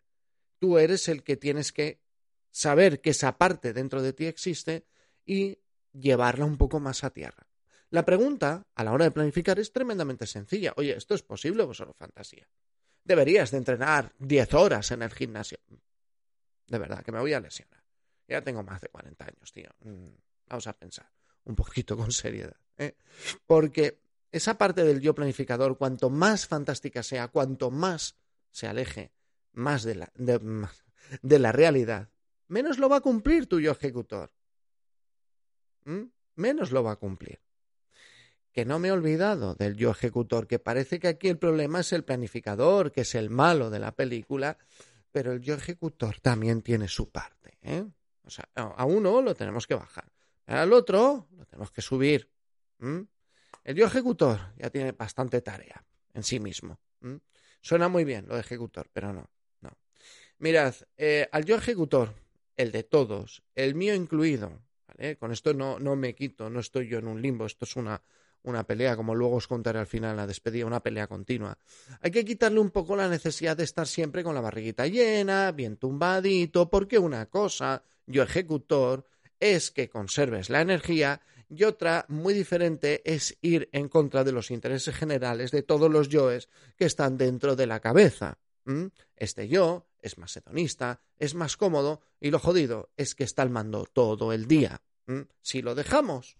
tú 0.60 0.77
eres 0.77 1.07
el 1.07 1.24
que 1.24 1.38
tienes 1.38 1.72
que 1.72 2.06
saber 2.51 3.01
que 3.01 3.11
esa 3.11 3.37
parte 3.37 3.73
dentro 3.73 4.01
de 4.01 4.13
ti 4.13 4.25
existe 4.25 4.85
y 5.25 5.59
llevarla 5.93 6.45
un 6.45 6.57
poco 6.57 6.79
más 6.79 7.03
a 7.03 7.11
tierra. 7.11 7.47
La 7.89 8.05
pregunta 8.05 8.67
a 8.75 8.83
la 8.83 8.91
hora 8.91 9.05
de 9.05 9.11
planificar 9.11 9.59
es 9.59 9.71
tremendamente 9.71 10.27
sencilla. 10.27 10.73
Oye, 10.75 10.95
¿esto 10.95 11.15
es 11.15 11.23
posible 11.23 11.63
o 11.63 11.73
solo 11.73 11.93
fantasía? 11.93 12.47
Deberías 13.03 13.51
de 13.51 13.57
entrenar 13.57 14.13
10 14.19 14.53
horas 14.55 14.91
en 14.91 15.01
el 15.01 15.11
gimnasio. 15.11 15.59
De 16.67 16.77
verdad, 16.77 17.03
que 17.03 17.13
me 17.13 17.19
voy 17.19 17.33
a 17.33 17.39
lesionar. 17.39 17.81
Ya 18.27 18.41
tengo 18.41 18.61
más 18.63 18.81
de 18.81 18.89
40 18.89 19.25
años, 19.25 19.53
tío. 19.53 19.69
Mm, 19.79 20.09
vamos 20.47 20.67
a 20.67 20.73
pensar 20.73 21.09
un 21.47 21.55
poquito 21.55 21.97
con 21.97 22.11
seriedad. 22.11 22.57
¿eh? 22.77 22.95
Porque 23.45 24.01
esa 24.31 24.57
parte 24.57 24.83
del 24.83 24.99
yo 25.01 25.15
planificador, 25.15 25.77
cuanto 25.77 26.09
más 26.09 26.45
fantástica 26.45 27.03
sea, 27.03 27.29
cuanto 27.29 27.71
más 27.71 28.17
se 28.51 28.67
aleje 28.67 29.13
más 29.53 29.83
de 29.83 29.95
la, 29.95 30.11
de, 30.15 31.39
la 31.39 31.51
realidad, 31.51 32.09
menos 32.47 32.79
lo 32.79 32.89
va 32.89 32.97
a 32.97 33.01
cumplir 33.01 33.47
tu 33.47 33.59
yo 33.59 33.71
ejecutor. 33.71 34.31
¿Mm? 35.85 36.03
Menos 36.35 36.71
lo 36.71 36.83
va 36.83 36.93
a 36.93 36.95
cumplir 36.97 37.39
que 38.57 38.65
no 38.65 38.79
me 38.79 38.87
he 38.87 38.91
olvidado 38.91 39.53
del 39.53 39.75
yo 39.75 39.91
ejecutor, 39.91 40.47
que 40.47 40.57
parece 40.57 40.99
que 40.99 41.07
aquí 41.07 41.27
el 41.27 41.37
problema 41.37 41.81
es 41.81 41.93
el 41.93 42.03
planificador, 42.03 42.91
que 42.91 43.01
es 43.01 43.13
el 43.13 43.29
malo 43.29 43.69
de 43.69 43.77
la 43.77 43.91
película, 43.91 44.57
pero 45.11 45.31
el 45.31 45.41
yo 45.41 45.53
ejecutor 45.53 46.19
también 46.21 46.63
tiene 46.63 46.87
su 46.87 47.11
parte. 47.11 47.59
¿eh? 47.61 47.85
O 48.23 48.31
sea, 48.31 48.49
a 48.55 48.83
uno 48.83 49.21
lo 49.21 49.35
tenemos 49.35 49.67
que 49.67 49.75
bajar, 49.75 50.11
al 50.47 50.73
otro 50.73 51.27
lo 51.37 51.45
tenemos 51.45 51.69
que 51.69 51.83
subir. 51.83 52.31
El 52.79 53.75
yo 53.75 53.85
ejecutor 53.85 54.39
ya 54.57 54.71
tiene 54.71 54.91
bastante 54.91 55.41
tarea 55.41 55.85
en 56.15 56.23
sí 56.23 56.39
mismo. 56.39 56.79
Suena 57.61 57.89
muy 57.89 58.05
bien 58.05 58.27
lo 58.27 58.33
de 58.33 58.41
ejecutor, 58.41 58.89
pero 58.91 59.13
no. 59.13 59.29
no. 59.61 59.77
Mirad, 60.39 60.73
eh, 60.97 61.29
al 61.31 61.45
yo 61.45 61.57
ejecutor, 61.57 62.15
el 62.57 62.71
de 62.71 62.83
todos, 62.83 63.43
el 63.55 63.75
mío 63.75 63.95
incluido, 63.95 64.61
con 65.19 65.31
esto 65.31 65.53
no, 65.53 65.79
no 65.79 65.95
me 65.95 66.15
quito, 66.15 66.49
no 66.49 66.59
estoy 66.59 66.87
yo 66.87 66.97
en 66.97 67.07
un 67.07 67.21
limbo, 67.21 67.45
esto 67.45 67.65
es 67.65 67.75
una, 67.75 68.01
una 68.43 68.65
pelea, 68.65 68.95
como 68.95 69.13
luego 69.13 69.35
os 69.35 69.47
contaré 69.47 69.79
al 69.79 69.87
final 69.87 70.17
la 70.17 70.25
despedida, 70.25 70.65
una 70.65 70.81
pelea 70.81 71.07
continua. 71.07 71.57
Hay 72.01 72.11
que 72.11 72.25
quitarle 72.25 72.59
un 72.59 72.71
poco 72.71 72.95
la 72.95 73.07
necesidad 73.07 73.55
de 73.55 73.63
estar 73.63 73.87
siempre 73.87 74.23
con 74.23 74.33
la 74.33 74.41
barriguita 74.41 74.87
llena, 74.87 75.51
bien 75.51 75.77
tumbadito, 75.77 76.69
porque 76.69 76.97
una 76.97 77.27
cosa, 77.27 77.83
yo 78.05 78.23
ejecutor, 78.23 79.05
es 79.39 79.69
que 79.69 79.89
conserves 79.89 80.49
la 80.49 80.61
energía 80.61 81.21
y 81.49 81.63
otra 81.63 82.05
muy 82.09 82.33
diferente 82.33 83.01
es 83.05 83.37
ir 83.41 83.69
en 83.71 83.87
contra 83.87 84.23
de 84.23 84.31
los 84.31 84.51
intereses 84.51 84.95
generales 84.95 85.51
de 85.51 85.61
todos 85.61 85.91
los 85.91 86.09
yoes 86.09 86.49
que 86.75 86.85
están 86.85 87.17
dentro 87.17 87.55
de 87.55 87.67
la 87.67 87.79
cabeza. 87.79 88.39
Este 89.15 89.47
yo 89.47 89.88
es 90.01 90.17
más 90.17 90.36
hedonista, 90.36 91.01
es 91.17 91.36
más 91.36 91.57
cómodo 91.57 92.01
y 92.19 92.31
lo 92.31 92.39
jodido 92.39 92.89
es 92.97 93.15
que 93.15 93.24
está 93.24 93.41
al 93.41 93.50
mando 93.50 93.86
todo 93.86 94.33
el 94.33 94.47
día. 94.47 94.81
Si 95.41 95.62
lo 95.62 95.74
dejamos, 95.74 96.38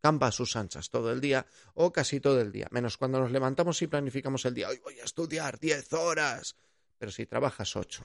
campa 0.00 0.28
a 0.28 0.32
sus 0.32 0.56
anchas 0.56 0.90
todo 0.90 1.10
el 1.10 1.20
día 1.20 1.46
o 1.74 1.92
casi 1.92 2.20
todo 2.20 2.40
el 2.40 2.52
día, 2.52 2.68
menos 2.70 2.96
cuando 2.96 3.18
nos 3.18 3.30
levantamos 3.30 3.80
y 3.82 3.86
planificamos 3.86 4.44
el 4.44 4.54
día. 4.54 4.68
Hoy 4.68 4.78
voy 4.78 5.00
a 5.00 5.04
estudiar 5.04 5.58
diez 5.58 5.92
horas, 5.92 6.54
pero 6.98 7.10
si 7.10 7.26
trabajas 7.26 7.74
ocho, 7.76 8.04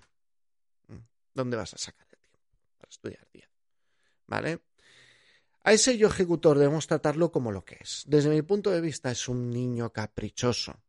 ¿dónde 1.34 1.58
vas 1.58 1.74
a 1.74 1.78
sacar 1.78 2.08
el 2.12 2.20
tiempo 2.30 2.50
para 2.78 2.90
estudiar 2.90 3.28
diez? 3.32 3.50
¿Vale? 4.28 4.62
A 5.64 5.72
ese 5.72 5.98
yo 5.98 6.08
ejecutor 6.08 6.58
debemos 6.58 6.88
tratarlo 6.88 7.32
como 7.32 7.52
lo 7.52 7.64
que 7.64 7.78
es. 7.80 8.04
Desde 8.06 8.30
mi 8.30 8.42
punto 8.42 8.70
de 8.70 8.82
vista 8.82 9.12
es 9.12 9.30
un 9.30 9.50
niño 9.50 9.92
caprichoso. 9.92 10.83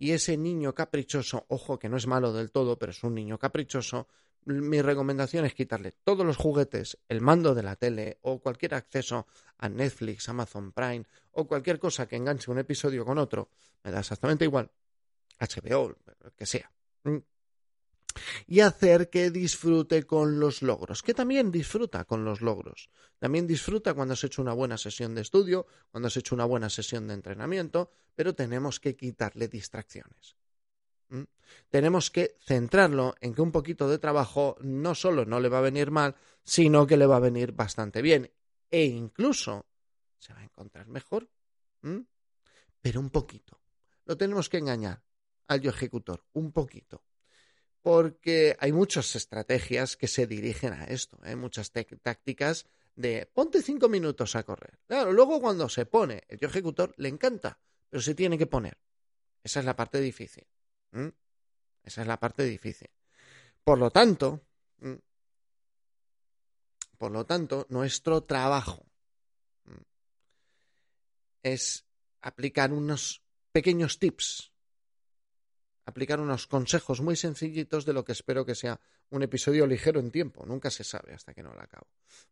Y 0.00 0.12
ese 0.12 0.38
niño 0.38 0.74
caprichoso, 0.74 1.44
ojo 1.48 1.78
que 1.78 1.90
no 1.90 1.98
es 1.98 2.06
malo 2.06 2.32
del 2.32 2.50
todo, 2.50 2.78
pero 2.78 2.90
es 2.90 3.04
un 3.04 3.14
niño 3.14 3.38
caprichoso, 3.38 4.08
mi 4.46 4.80
recomendación 4.80 5.44
es 5.44 5.52
quitarle 5.52 5.92
todos 5.92 6.24
los 6.24 6.38
juguetes, 6.38 6.96
el 7.06 7.20
mando 7.20 7.54
de 7.54 7.62
la 7.62 7.76
tele 7.76 8.18
o 8.22 8.40
cualquier 8.40 8.74
acceso 8.74 9.26
a 9.58 9.68
Netflix, 9.68 10.26
Amazon 10.30 10.72
Prime 10.72 11.04
o 11.32 11.46
cualquier 11.46 11.78
cosa 11.78 12.08
que 12.08 12.16
enganche 12.16 12.50
un 12.50 12.58
episodio 12.58 13.04
con 13.04 13.18
otro, 13.18 13.50
me 13.84 13.90
da 13.90 14.00
exactamente 14.00 14.46
igual, 14.46 14.70
HBO, 15.38 15.94
que 16.34 16.46
sea 16.46 16.72
y 18.46 18.60
hacer 18.60 19.10
que 19.10 19.30
disfrute 19.30 20.04
con 20.04 20.40
los 20.40 20.62
logros, 20.62 21.02
que 21.02 21.14
también 21.14 21.50
disfruta 21.50 22.04
con 22.04 22.24
los 22.24 22.40
logros. 22.40 22.90
También 23.18 23.46
disfruta 23.46 23.94
cuando 23.94 24.14
has 24.14 24.24
hecho 24.24 24.42
una 24.42 24.52
buena 24.52 24.78
sesión 24.78 25.14
de 25.14 25.22
estudio, 25.22 25.66
cuando 25.90 26.08
has 26.08 26.16
hecho 26.16 26.34
una 26.34 26.44
buena 26.44 26.70
sesión 26.70 27.06
de 27.06 27.14
entrenamiento, 27.14 27.90
pero 28.14 28.34
tenemos 28.34 28.80
que 28.80 28.96
quitarle 28.96 29.48
distracciones. 29.48 30.36
Tenemos 31.68 32.10
que 32.10 32.36
centrarlo 32.40 33.16
en 33.20 33.34
que 33.34 33.42
un 33.42 33.50
poquito 33.50 33.88
de 33.88 33.98
trabajo 33.98 34.56
no 34.60 34.94
solo 34.94 35.24
no 35.24 35.40
le 35.40 35.48
va 35.48 35.58
a 35.58 35.62
venir 35.62 35.90
mal, 35.90 36.14
sino 36.44 36.86
que 36.86 36.96
le 36.96 37.06
va 37.06 37.16
a 37.16 37.20
venir 37.20 37.52
bastante 37.52 38.00
bien 38.00 38.30
e 38.70 38.84
incluso 38.84 39.66
se 40.18 40.32
va 40.32 40.40
a 40.40 40.44
encontrar 40.44 40.86
mejor. 40.86 41.28
Pero 42.80 43.00
un 43.00 43.10
poquito. 43.10 43.60
Lo 44.04 44.16
tenemos 44.16 44.48
que 44.48 44.58
engañar 44.58 45.02
al 45.48 45.60
yo 45.60 45.70
ejecutor, 45.70 46.24
un 46.32 46.52
poquito 46.52 47.02
porque 47.82 48.56
hay 48.60 48.72
muchas 48.72 49.16
estrategias 49.16 49.96
que 49.96 50.08
se 50.08 50.26
dirigen 50.26 50.72
a 50.72 50.84
esto, 50.84 51.18
¿eh? 51.24 51.36
muchas 51.36 51.72
tácticas 51.72 52.66
de 52.94 53.26
ponte 53.32 53.62
cinco 53.62 53.88
minutos 53.88 54.36
a 54.36 54.42
correr. 54.42 54.78
Claro, 54.86 55.12
luego 55.12 55.40
cuando 55.40 55.68
se 55.68 55.86
pone, 55.86 56.24
el 56.28 56.38
ejecutor 56.42 56.94
le 56.98 57.08
encanta, 57.08 57.58
pero 57.88 58.02
se 58.02 58.14
tiene 58.14 58.36
que 58.36 58.46
poner. 58.46 58.76
Esa 59.42 59.60
es 59.60 59.66
la 59.66 59.74
parte 59.74 60.00
difícil. 60.00 60.46
Esa 61.82 62.02
es 62.02 62.06
la 62.06 62.18
parte 62.18 62.44
difícil. 62.44 62.90
Por 63.64 63.78
lo 63.78 63.90
tanto, 63.90 64.42
por 66.98 67.10
lo 67.10 67.24
tanto, 67.24 67.66
nuestro 67.70 68.24
trabajo 68.24 68.84
es 71.42 71.86
aplicar 72.20 72.72
unos 72.72 73.22
pequeños 73.52 73.98
tips 73.98 74.49
aplicar 75.90 76.20
unos 76.20 76.46
consejos 76.46 77.00
muy 77.00 77.16
sencillitos 77.16 77.84
de 77.84 77.92
lo 77.92 78.04
que 78.04 78.12
espero 78.12 78.44
que 78.44 78.54
sea 78.54 78.80
un 79.10 79.22
episodio 79.22 79.66
ligero 79.66 80.00
en 80.00 80.10
tiempo. 80.10 80.44
Nunca 80.46 80.70
se 80.70 80.84
sabe 80.84 81.12
hasta 81.12 81.34
que 81.34 81.42
no 81.42 81.52
lo 81.52 81.60
acabo. 81.60 81.86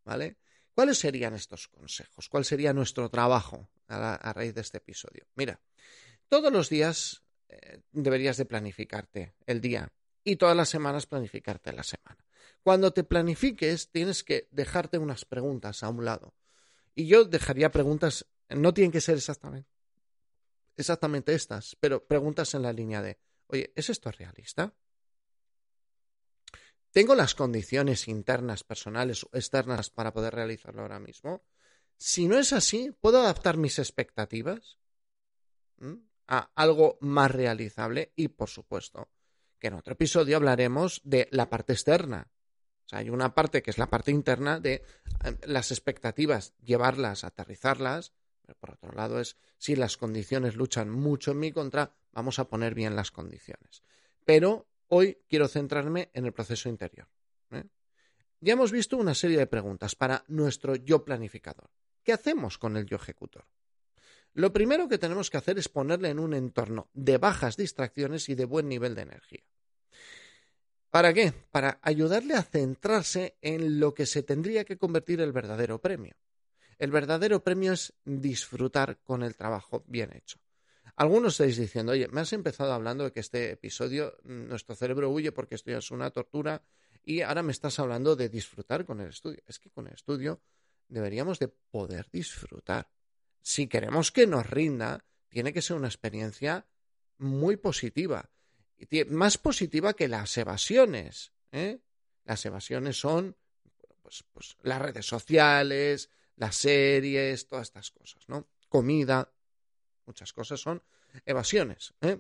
¿Vale? 0.05 0.39
¿Cuáles 0.75 0.99
serían 0.99 1.35
estos 1.35 1.69
consejos? 1.69 2.29
¿Cuál 2.29 2.45
sería 2.45 2.73
nuestro 2.73 3.09
trabajo 3.11 3.69
a, 3.89 4.33
raíz 4.33 4.55
de 4.55 4.61
este 4.61 4.79
episodio? 4.79 5.27
Mira, 5.35 5.61
todos 6.29 6.53
los 6.53 6.69
días 6.69 7.25
eh, 7.49 7.81
deberías 7.91 8.37
de 8.37 8.45
planificarte 8.45 9.35
el 9.47 9.61
día 9.61 9.93
y 10.23 10.37
todas 10.37 10.57
las 10.57 10.69
semanas 10.69 11.07
planificarte 11.07 11.73
la 11.73 11.83
semana. 11.83 12.25
Cuando 12.63 12.93
te 12.93 13.03
planifiques 13.03 13.91
tienes 13.91 14.23
que 14.23 14.47
dejarte 14.53 14.99
unas 14.99 15.25
preguntas 15.25 15.83
a 15.83 15.89
un 15.89 16.05
lado. 16.05 16.35
Y 16.95 17.07
yo 17.07 17.25
dejaría 17.25 17.73
preguntas, 17.73 18.27
no 18.49 18.73
tienen 18.73 18.93
que 18.93 19.01
ser 19.01 19.17
exactamente, 19.17 19.71
exactamente 20.77 21.35
estas, 21.35 21.77
pero 21.81 22.07
preguntas 22.07 22.55
en 22.55 22.63
la 22.63 22.73
línea 22.73 23.03
de 23.03 23.19
Oye, 23.49 23.73
¿es 23.75 23.91
esto 23.91 24.11
realista? 24.11 24.75
¿Tengo 26.91 27.15
las 27.15 27.35
condiciones 27.35 28.09
internas, 28.09 28.65
personales 28.65 29.25
o 29.25 29.31
externas 29.33 29.91
para 29.91 30.13
poder 30.13 30.35
realizarlo 30.35 30.83
ahora 30.83 30.99
mismo? 30.99 31.45
Si 31.97 32.29
no 32.29 32.39
es 32.39 32.53
así, 32.53 32.93
¿puedo 33.01 33.21
adaptar 33.21 33.57
mis 33.57 33.79
expectativas 33.79 34.79
a 36.29 36.51
algo 36.55 36.99
más 37.01 37.31
realizable? 37.31 38.13
Y, 38.17 38.29
por 38.29 38.49
supuesto, 38.49 39.11
que 39.59 39.69
en 39.69 39.75
otro 39.75 39.95
episodio 39.95 40.37
hablaremos 40.37 41.01
de 41.05 41.29
la 41.31 41.51
parte 41.51 41.73
externa. 41.73 42.31
O 42.87 42.89
sea, 42.89 43.01
hay 43.01 43.11
una 43.11 43.35
parte 43.35 43.63
que 43.63 43.71
es 43.71 43.79
la 43.79 43.91
parte 43.91 44.11
interna 44.11 44.61
de 44.61 44.83
eh, 45.25 45.37
las 45.47 45.71
expectativas, 45.73 46.55
llevarlas, 46.63 47.25
aterrizarlas. 47.25 48.13
Pero 48.41 48.59
por 48.59 48.71
otro 48.71 48.93
lado 48.93 49.21
es 49.21 49.37
si 49.59 49.77
las 49.77 49.99
condiciones 49.99 50.57
luchan 50.57 50.89
mucho 50.89 51.33
en 51.33 51.39
mi 51.39 51.53
contra, 51.53 51.98
Vamos 52.13 52.39
a 52.39 52.49
poner 52.49 52.75
bien 52.75 52.97
las 52.97 53.11
condiciones. 53.11 53.83
Pero 54.25 54.67
hoy 54.89 55.19
quiero 55.29 55.49
centrarme 55.49 56.11
en 56.13 56.27
el 56.27 56.33
proceso 56.33 56.69
interior. 56.69 57.09
¿eh? 57.51 57.65
Ya 58.41 58.53
hemos 58.53 58.73
visto 58.73 58.97
una 58.97 59.15
serie 59.15 59.39
de 59.39 59.47
preguntas 59.47 59.95
para 59.95 60.25
nuestro 60.29 60.77
yo 60.77 61.05
planificador. 61.05 61.71
¿Qué 62.03 62.13
hacemos 62.13 62.59
con 62.59 62.77
el 62.77 62.87
yo 62.87 62.97
ejecutor? 62.97 63.45
Lo 64.35 64.53
primero 64.53 64.89
que 64.89 64.99
tenemos 64.99 65.31
que 65.31 65.37
hacer 65.37 65.59
es 65.59 65.69
ponerle 65.69 66.11
en 66.11 66.19
un 66.19 66.35
entorno 66.35 66.89
de 66.95 67.19
bajas 67.19 67.57
distracciones 67.57 68.29
y 68.29 68.35
de 68.35 68.45
buen 68.45 68.69
nivel 68.69 68.95
de 68.95 69.03
energía. 69.03 69.43
¿Para 70.91 71.13
qué? 71.13 71.33
Para 71.51 71.79
ayudarle 71.83 72.35
a 72.35 72.43
centrarse 72.43 73.37
en 73.43 73.79
lo 73.79 73.93
que 73.95 74.07
se 74.07 74.23
tendría 74.23 74.65
que 74.65 74.79
convertir 74.79 75.21
el 75.21 75.33
verdadero 75.33 75.81
premio. 75.81 76.15
El 76.79 76.91
verdadero 76.91 77.43
premio 77.43 77.73
es 77.73 77.93
disfrutar 78.05 78.99
con 79.03 79.23
el 79.23 79.37
trabajo 79.37 79.85
bien 79.87 80.15
hecho. 80.15 80.39
Algunos 80.99 81.35
estáis 81.35 81.57
diciendo, 81.57 81.93
oye, 81.93 82.09
me 82.09 82.23
has 82.23 82.33
empezado 82.33 82.73
hablando 82.73 83.05
de 83.05 83.13
que 83.13 83.21
este 83.21 83.53
episodio, 83.53 84.19
mm, 84.25 84.49
nuestro 84.49 84.75
cerebro 84.75 85.11
huye 85.11 85.31
porque 85.31 85.55
esto 85.55 85.71
ya 85.71 85.79
es 85.79 85.93
una 85.93 86.11
tortura 86.11 86.61
y 87.05 87.21
ahora 87.21 87.45
me 87.45 87.53
estás 87.53 87.79
hablando 87.79 88.17
de 88.17 88.29
disfrutar 88.29 88.85
con 88.85 89.01
el 89.01 89.11
estudio. 89.11 89.41
Es 89.47 89.61
que 89.61 89.71
con 89.71 89.87
el 89.87 89.95
estudio 89.95 90.43
deberíamos 90.89 91.39
de 91.39 91.47
poder 91.47 92.09
disfrutar. 92.11 92.91
Si 93.41 93.69
queremos 93.69 94.11
que 94.11 94.27
nos 94.27 94.51
rinda, 94.51 95.05
tiene 95.29 95.53
que 95.53 95.63
ser 95.63 95.77
una 95.77 95.87
experiencia 95.87 96.67
muy 97.19 97.57
positiva. 97.57 98.29
Más 99.09 99.39
positiva 99.39 99.95
que 99.95 100.09
las 100.09 100.37
evasiones. 100.37 101.33
¿eh? 101.53 101.79
Las 102.25 102.45
evasiones 102.45 102.99
son 102.99 103.37
pues, 104.03 104.25
pues, 104.33 104.57
las 104.63 104.83
redes 104.83 105.07
sociales, 105.07 106.11
las 106.35 106.57
series, 106.57 107.47
todas 107.47 107.69
estas 107.69 107.93
cosas, 107.93 108.29
¿no? 108.29 108.49
Comida. 108.69 109.33
Muchas 110.09 110.33
cosas 110.33 110.59
son 110.59 110.83
evasiones. 111.27 111.93
¿eh? 112.01 112.19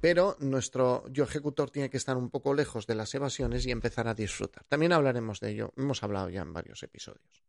Pero 0.00 0.36
nuestro 0.40 1.04
yo 1.08 1.22
ejecutor 1.22 1.70
tiene 1.70 1.88
que 1.88 1.98
estar 1.98 2.16
un 2.16 2.30
poco 2.30 2.52
lejos 2.52 2.84
de 2.88 2.96
las 2.96 3.14
evasiones 3.14 3.64
y 3.64 3.70
empezar 3.70 4.08
a 4.08 4.14
disfrutar. 4.14 4.64
También 4.64 4.92
hablaremos 4.92 5.38
de 5.38 5.52
ello. 5.52 5.72
Hemos 5.76 6.02
hablado 6.02 6.28
ya 6.28 6.42
en 6.42 6.52
varios 6.52 6.82
episodios. 6.82 7.44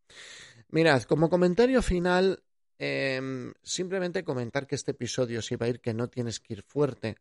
Mirad, 0.70 1.02
como 1.04 1.28
comentario 1.28 1.82
final, 1.82 2.44
em, 2.78 3.52
simplemente 3.64 4.24
comentar 4.24 4.68
que 4.68 4.76
este 4.76 4.92
episodio 4.92 5.42
se 5.42 5.58
va 5.58 5.66
a 5.66 5.70
ir 5.70 5.82
que 5.82 5.96
no 5.96 6.08
tienes 6.08 6.40
que 6.40 6.54
ir 6.54 6.62
fuerte. 6.62 7.18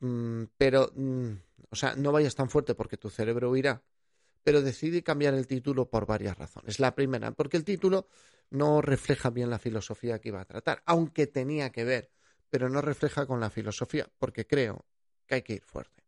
Mm, 0.00 0.46
pero, 0.58 0.90
mm, 0.92 1.34
o 1.70 1.76
sea, 1.76 1.94
no 1.94 2.10
vayas 2.10 2.34
tan 2.34 2.50
fuerte 2.50 2.74
porque 2.74 2.96
tu 2.96 3.10
cerebro 3.10 3.54
irá 3.54 3.80
pero 4.42 4.62
decidí 4.62 5.02
cambiar 5.02 5.34
el 5.34 5.46
título 5.46 5.88
por 5.88 6.06
varias 6.06 6.36
razones. 6.36 6.80
La 6.80 6.94
primera, 6.94 7.32
porque 7.32 7.56
el 7.56 7.64
título 7.64 8.08
no 8.50 8.82
refleja 8.82 9.30
bien 9.30 9.50
la 9.50 9.58
filosofía 9.58 10.20
que 10.20 10.28
iba 10.28 10.40
a 10.40 10.44
tratar, 10.44 10.82
aunque 10.86 11.26
tenía 11.26 11.70
que 11.70 11.84
ver, 11.84 12.10
pero 12.50 12.68
no 12.68 12.80
refleja 12.82 13.26
con 13.26 13.40
la 13.40 13.50
filosofía, 13.50 14.08
porque 14.18 14.46
creo 14.46 14.84
que 15.26 15.36
hay 15.36 15.42
que 15.42 15.54
ir 15.54 15.62
fuerte. 15.62 16.02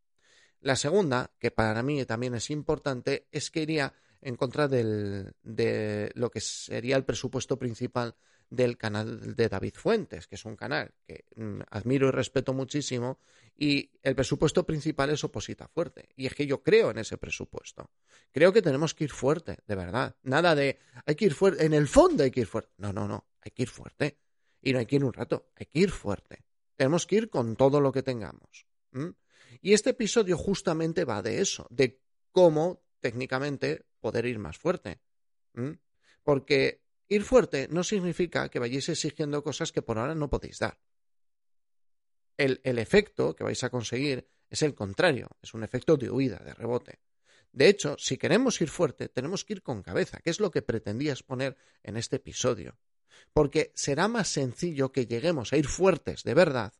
La 0.60 0.76
segunda, 0.76 1.30
que 1.38 1.50
para 1.50 1.82
mí 1.82 2.04
también 2.04 2.34
es 2.34 2.50
importante, 2.50 3.28
es 3.30 3.50
que 3.50 3.62
iría 3.62 3.92
en 4.20 4.36
contra 4.36 4.68
del, 4.68 5.34
de 5.42 6.10
lo 6.14 6.30
que 6.30 6.40
sería 6.40 6.96
el 6.96 7.04
presupuesto 7.04 7.58
principal 7.58 8.16
del 8.54 8.76
canal 8.76 9.34
de 9.34 9.48
David 9.48 9.74
Fuentes, 9.74 10.26
que 10.26 10.34
es 10.34 10.44
un 10.44 10.56
canal 10.56 10.92
que 11.06 11.24
mm, 11.36 11.60
admiro 11.70 12.08
y 12.08 12.10
respeto 12.10 12.52
muchísimo, 12.52 13.18
y 13.56 13.90
el 14.02 14.14
presupuesto 14.14 14.64
principal 14.64 15.10
es 15.10 15.22
Oposita 15.24 15.68
Fuerte. 15.68 16.08
Y 16.16 16.26
es 16.26 16.34
que 16.34 16.46
yo 16.46 16.62
creo 16.62 16.90
en 16.90 16.98
ese 16.98 17.18
presupuesto. 17.18 17.90
Creo 18.32 18.52
que 18.52 18.62
tenemos 18.62 18.94
que 18.94 19.04
ir 19.04 19.12
fuerte, 19.12 19.58
de 19.66 19.74
verdad. 19.74 20.16
Nada 20.22 20.54
de 20.54 20.78
hay 21.06 21.14
que 21.14 21.26
ir 21.26 21.34
fuerte, 21.34 21.64
en 21.64 21.74
el 21.74 21.86
fondo 21.86 22.24
hay 22.24 22.30
que 22.30 22.40
ir 22.40 22.46
fuerte. 22.46 22.72
No, 22.78 22.92
no, 22.92 23.06
no, 23.06 23.28
hay 23.40 23.52
que 23.52 23.62
ir 23.62 23.68
fuerte. 23.68 24.18
Y 24.60 24.72
no 24.72 24.78
hay 24.78 24.86
que 24.86 24.96
ir 24.96 25.04
un 25.04 25.12
rato, 25.12 25.50
hay 25.56 25.66
que 25.66 25.80
ir 25.80 25.90
fuerte. 25.90 26.44
Tenemos 26.76 27.06
que 27.06 27.16
ir 27.16 27.30
con 27.30 27.54
todo 27.54 27.80
lo 27.80 27.92
que 27.92 28.02
tengamos. 28.02 28.66
Y 29.60 29.72
este 29.72 29.90
episodio 29.90 30.36
justamente 30.36 31.04
va 31.04 31.22
de 31.22 31.40
eso, 31.40 31.66
de 31.70 32.00
cómo 32.32 32.82
técnicamente 33.00 33.84
poder 34.00 34.26
ir 34.26 34.38
más 34.38 34.56
fuerte. 34.56 35.00
Porque 36.22 36.83
Ir 37.08 37.22
fuerte 37.22 37.68
no 37.70 37.84
significa 37.84 38.48
que 38.48 38.58
vayáis 38.58 38.88
exigiendo 38.88 39.42
cosas 39.42 39.72
que 39.72 39.82
por 39.82 39.98
ahora 39.98 40.14
no 40.14 40.30
podéis 40.30 40.58
dar. 40.58 40.78
El, 42.36 42.78
efecto 42.78 43.36
que 43.36 43.44
vais 43.44 43.62
a 43.62 43.70
conseguir 43.70 44.26
es 44.50 44.62
el 44.62 44.74
contrario, 44.74 45.28
es 45.42 45.54
un 45.54 45.62
efecto 45.62 45.96
de 45.96 46.10
huida, 46.10 46.38
de 46.38 46.54
rebote. 46.54 47.00
De 47.52 47.68
hecho, 47.68 47.96
si 47.98 48.16
queremos 48.16 48.60
ir 48.60 48.68
fuerte, 48.68 49.08
tenemos 49.08 49.44
que 49.44 49.54
ir 49.54 49.62
con 49.62 49.82
cabeza, 49.82 50.18
que 50.18 50.30
es 50.30 50.40
lo 50.40 50.50
que 50.50 50.62
pretendía 50.62 51.12
exponer 51.12 51.56
en 51.84 51.96
este 51.96 52.16
episodio. 52.16 52.78
Porque 53.32 53.70
será 53.76 54.08
más 54.08 54.28
sencillo 54.28 54.90
que 54.90 55.06
lleguemos 55.06 55.52
a 55.52 55.56
ir 55.56 55.68
fuertes 55.68 56.24
de 56.24 56.34
verdad 56.34 56.72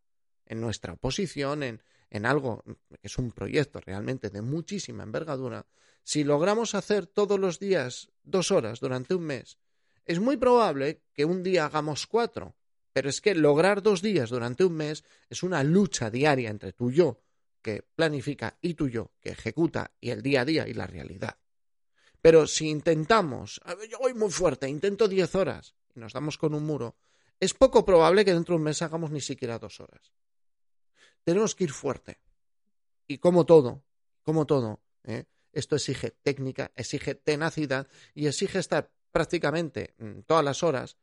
en 0.47 0.61
nuestra 0.61 0.95
oposición, 0.95 1.63
en, 1.63 1.83
en 2.11 2.27
algo 2.27 2.65
que 2.65 3.07
es 3.07 3.19
un 3.19 3.31
proyecto 3.31 3.81
realmente 3.81 4.31
de 4.31 4.43
muchísima 4.43 5.05
envergadura, 5.05 5.67
si 6.03 6.25
logramos 6.25 6.75
hacer 6.75 7.07
todos 7.07 7.39
los 7.39 7.59
días 7.59 8.11
dos 8.25 8.51
horas 8.51 8.81
durante 8.81 9.15
un 9.15 9.23
mes, 9.23 9.59
es 10.05 10.21
muy 10.21 10.37
probable 10.37 11.03
que 11.13 11.25
un 11.25 11.43
día 11.43 11.67
hagamos 11.67 12.07
cuatro, 12.07 12.57
pero 12.93 13.09
es 13.09 13.21
que 13.21 13.35
lograr 13.35 13.83
dos 13.83 14.03
días 14.03 14.31
durante 14.31 14.65
un 14.65 14.75
mes 14.75 15.05
es 15.29 15.43
una 15.43 15.65
lucha 15.65 16.11
diaria 16.11 16.51
entre 16.51 16.73
tu 16.73 16.91
yo 16.91 17.21
que 17.61 17.83
planifica 17.83 18.59
y 18.61 18.75
tu 18.75 18.89
yo 18.89 19.13
que 19.21 19.31
ejecuta 19.31 19.93
y 20.01 20.11
el 20.11 20.23
día 20.23 20.43
a 20.43 20.45
día 20.45 20.69
y 20.69 20.75
la 20.75 20.87
realidad. 20.87 21.37
Pero 22.21 22.47
si 22.47 22.69
intentamos, 22.69 23.61
yo 23.91 23.99
voy 23.99 24.15
muy 24.15 24.31
fuerte, 24.31 24.69
intento 24.69 25.09
diez 25.09 25.35
horas 25.35 25.75
y 25.95 26.01
nos 26.01 26.13
damos 26.13 26.39
con 26.39 26.55
un 26.55 26.65
muro, 26.65 26.97
es 27.41 27.53
poco 27.55 27.85
probable 27.85 28.25
que 28.25 28.33
dentro 28.33 28.55
de 28.55 28.59
un 28.59 28.65
mes 28.65 28.81
hagamos 28.83 29.11
ni 29.11 29.21
siquiera 29.21 29.59
dos 29.59 29.81
horas. 29.81 30.13
Tenemos 31.25 31.55
que 31.55 31.65
ir 31.65 31.73
fuerte. 31.73 32.21
Y 33.07 33.19
como 33.19 33.45
todo, 33.45 33.83
como 34.23 34.47
todo, 34.47 34.81
¿eh? 35.03 35.25
esto 35.53 35.77
exige 35.77 36.11
técnica, 36.11 36.73
exige 36.77 37.15
tenacidad 37.15 37.89
y 38.15 38.27
exige 38.27 38.59
estar 38.59 38.91
prácticamente 39.15 39.95
mm, 39.99 40.23
todas 40.27 40.45
las 40.45 40.65
horas 40.65 40.97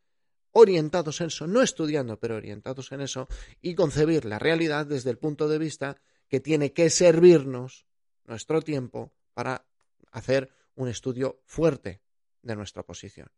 orientados 0.51 1.21
en 1.21 1.27
eso, 1.27 1.47
no 1.47 1.61
estudiando, 1.61 2.19
pero 2.19 2.35
orientados 2.35 2.91
en 2.91 2.99
eso, 2.99 3.29
y 3.61 3.73
concebir 3.73 4.25
la 4.25 4.37
realidad 4.37 4.85
desde 4.85 5.11
el 5.11 5.17
punto 5.17 5.47
de 5.47 5.57
vista 5.57 5.95
que 6.27 6.41
tiene 6.41 6.73
que 6.73 6.89
servirnos 6.89 7.85
nuestro 8.25 8.61
tiempo 8.61 9.13
para 9.33 9.65
hacer 10.11 10.51
un 10.75 10.89
estudio 10.89 11.39
fuerte 11.45 12.01
de 12.41 12.57
nuestra 12.57 12.83
posición. 12.83 13.29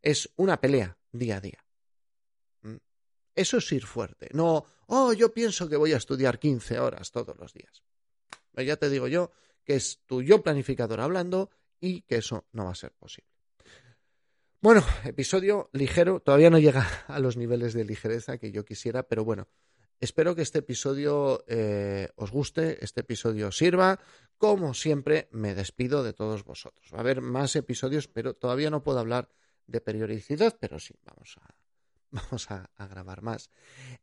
Es 0.00 0.32
una 0.36 0.58
pelea 0.58 0.96
día 1.12 1.36
a 1.36 1.40
día. 1.42 1.62
¿Mm? 2.62 2.76
Eso 3.34 3.58
es 3.58 3.72
ir 3.72 3.84
fuerte. 3.84 4.30
No, 4.32 4.64
oh, 4.86 5.12
yo 5.12 5.34
pienso 5.34 5.68
que 5.68 5.76
voy 5.76 5.92
a 5.92 5.98
estudiar 5.98 6.38
15 6.38 6.80
horas 6.80 7.10
todos 7.10 7.36
los 7.36 7.52
días. 7.52 7.82
Ya 8.54 8.76
te 8.78 8.88
digo 8.88 9.06
yo 9.06 9.32
que 9.64 9.74
es 9.74 10.00
tu 10.06 10.22
yo 10.22 10.42
planificador 10.42 11.02
hablando 11.02 11.50
y 11.78 12.00
que 12.02 12.16
eso 12.16 12.46
no 12.52 12.64
va 12.64 12.70
a 12.70 12.74
ser 12.74 12.92
posible. 12.92 13.31
Bueno, 14.62 14.84
episodio 15.02 15.70
ligero, 15.72 16.20
todavía 16.20 16.48
no 16.48 16.60
llega 16.60 16.86
a 17.08 17.18
los 17.18 17.36
niveles 17.36 17.74
de 17.74 17.84
ligereza 17.84 18.38
que 18.38 18.52
yo 18.52 18.64
quisiera, 18.64 19.02
pero 19.02 19.24
bueno, 19.24 19.48
espero 19.98 20.36
que 20.36 20.42
este 20.42 20.60
episodio 20.60 21.42
eh, 21.48 22.10
os 22.14 22.30
guste, 22.30 22.78
este 22.80 23.00
episodio 23.00 23.48
os 23.48 23.56
sirva. 23.56 23.98
Como 24.38 24.72
siempre, 24.72 25.28
me 25.32 25.56
despido 25.56 26.04
de 26.04 26.12
todos 26.12 26.44
vosotros. 26.44 26.92
Va 26.94 26.98
a 26.98 27.00
haber 27.00 27.22
más 27.22 27.56
episodios, 27.56 28.06
pero 28.06 28.34
todavía 28.34 28.70
no 28.70 28.84
puedo 28.84 29.00
hablar 29.00 29.30
de 29.66 29.80
periodicidad, 29.80 30.56
pero 30.60 30.78
sí, 30.78 30.94
vamos 31.02 31.36
a, 31.42 31.56
vamos 32.12 32.48
a, 32.52 32.70
grabar 32.88 33.20
más. 33.20 33.50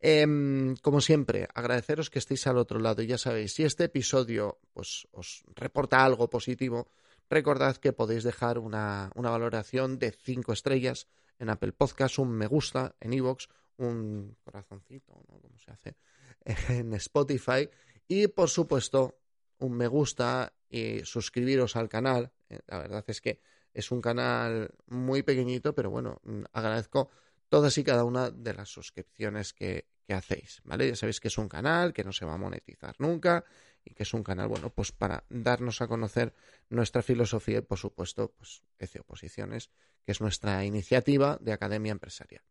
Em, 0.01 0.75
como 0.81 0.99
siempre, 0.99 1.47
agradeceros 1.53 2.09
que 2.09 2.19
estéis 2.19 2.45
al 2.47 2.57
otro 2.57 2.79
lado. 2.79 3.01
Ya 3.01 3.17
sabéis, 3.17 3.53
si 3.53 3.63
este 3.63 3.85
episodio 3.85 4.59
pues, 4.73 5.07
os 5.13 5.41
reporta 5.55 6.03
algo 6.03 6.29
positivo, 6.29 6.91
Recordad 7.29 7.77
que 7.77 7.93
podéis 7.93 8.23
dejar 8.23 8.57
una, 8.57 9.11
valoración 9.15 9.99
de 9.99 10.11
5 10.11 10.51
estrellas 10.51 11.07
en 11.37 11.49
Apple 11.49 11.73
Podcast, 11.73 12.17
un 12.17 12.31
me 12.31 12.47
gusta 12.47 12.95
en 12.99 13.13
iVoox, 13.13 13.47
un 13.77 14.35
corazoncito, 14.43 15.13
¿no? 15.27 15.39
¿Cómo 15.39 15.57
se 15.59 15.71
hace? 15.71 15.95
En 16.69 16.93
Spotify 16.95 17.69
y, 18.07 18.27
por 18.27 18.49
supuesto, 18.49 19.19
un 19.59 19.77
me 19.77 19.87
gusta 19.87 20.53
y 20.69 21.01
suscribiros 21.05 21.75
al 21.75 21.87
canal. 21.87 22.31
Eh, 22.49 22.59
la 22.67 22.79
verdad 22.79 23.03
es 23.07 23.21
que 23.21 23.41
es 23.73 23.91
un 23.91 24.01
canal 24.01 24.73
muy 24.87 25.21
pequeñito, 25.21 25.75
pero 25.75 25.91
bueno, 25.91 26.19
mm, 26.23 26.43
agradezco 26.51 27.09
todas 27.47 27.77
y 27.77 27.83
cada 27.83 28.05
una 28.05 28.31
de 28.31 28.53
las 28.55 28.69
suscripciones 28.69 29.53
que, 29.53 29.87
que 30.03 30.15
hacéis, 30.15 30.61
¿vale? 30.63 30.87
Ya 30.87 30.95
sabéis 30.95 31.19
que 31.19 31.27
es 31.27 31.37
un 31.37 31.47
canal 31.47 31.93
que 31.93 32.03
no 32.03 32.11
se 32.11 32.25
va 32.25 32.33
a 32.33 32.37
monetizar 32.37 32.95
nunca 32.97 33.45
y 33.89 33.93
que 33.95 34.03
es 34.03 34.13
un 34.13 34.23
canal, 34.23 34.47
bueno, 34.47 34.69
pues 34.69 34.91
para 34.91 35.23
darnos 35.29 35.81
a 35.81 35.87
conocer 35.87 36.33
nuestra 36.69 37.01
filosofía 37.01 37.59
y, 37.59 37.61
por 37.61 37.77
supuesto, 37.77 38.33
pues 38.37 38.61
ECE 38.77 38.99
Oposiciones, 38.99 39.71
que 40.05 40.11
es 40.11 40.21
nuestra 40.21 40.63
iniciativa 40.63 41.37
de 41.41 41.53
Academia 41.53 41.91
Empresarial. 41.91 42.43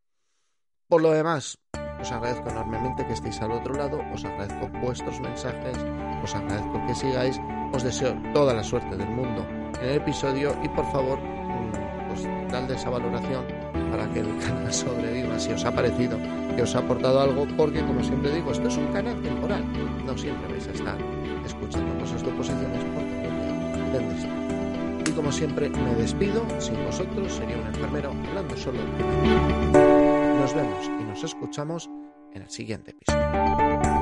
Por 0.89 1.03
lo 1.03 1.13
demás, 1.13 1.59
os 2.01 2.13
agradezco 2.13 2.49
enormemente 2.49 3.07
que 3.07 3.13
estéis 3.13 3.41
al 3.41 3.53
otro 3.53 3.75
lado, 3.75 4.01
os 4.13 4.25
agradezco 4.25 4.69
vuestros 4.81 5.21
mensajes, 5.21 5.77
os 6.23 6.35
agradezco 6.35 6.87
que 6.87 6.95
sigáis, 6.95 7.39
os 7.73 7.83
deseo 7.83 8.17
toda 8.33 8.55
la 8.55 8.65
suerte 8.65 8.97
del 8.97 9.11
mundo 9.11 9.47
en 9.81 9.89
el 9.91 9.97
episodio 9.97 10.59
y 10.63 10.69
por 10.69 10.91
favor, 10.91 11.21
mm, 11.21 12.09
pues 12.09 12.23
dadle 12.51 12.75
esa 12.75 12.91
valoración 12.91 13.58
para 13.91 14.11
que 14.13 14.21
el 14.21 14.39
canal 14.39 14.73
sobreviva 14.73 15.39
si 15.39 15.53
os 15.53 15.65
ha 15.65 15.73
parecido 15.73 16.19
que 16.59 16.63
os 16.63 16.75
ha 16.75 16.81
aportado 16.81 17.21
algo, 17.21 17.47
porque 17.57 17.81
como 17.83 18.03
siempre 18.03 18.33
digo, 18.33 18.51
esto 18.51 18.67
es 18.67 18.77
un 18.77 18.89
canal 18.89 19.23
temporal, 19.23 19.63
no 20.05 20.19
siempre 20.19 20.49
vais 20.49 20.67
a 20.67 20.73
estar 20.73 20.99
escuchando 21.47 21.97
cosas 22.01 22.21
de 22.21 22.31
oposiciones 22.33 22.85
porque 22.95 23.29
tendréis 23.93 25.09
Y 25.09 25.13
como 25.13 25.31
siempre, 25.31 25.71
me 25.71 25.95
despido, 25.95 26.45
sin 26.59 26.85
vosotros 26.85 27.33
sería 27.33 27.59
un 27.59 27.67
enfermero 27.69 28.11
hablando 28.29 28.57
solo 28.57 28.79
del 28.79 30.41
Nos 30.41 30.53
vemos 30.53 30.91
y 31.01 31.05
nos 31.05 31.23
escuchamos 31.23 31.89
en 32.35 32.43
el 32.43 32.51
siguiente 32.51 32.91
episodio. 32.91 33.98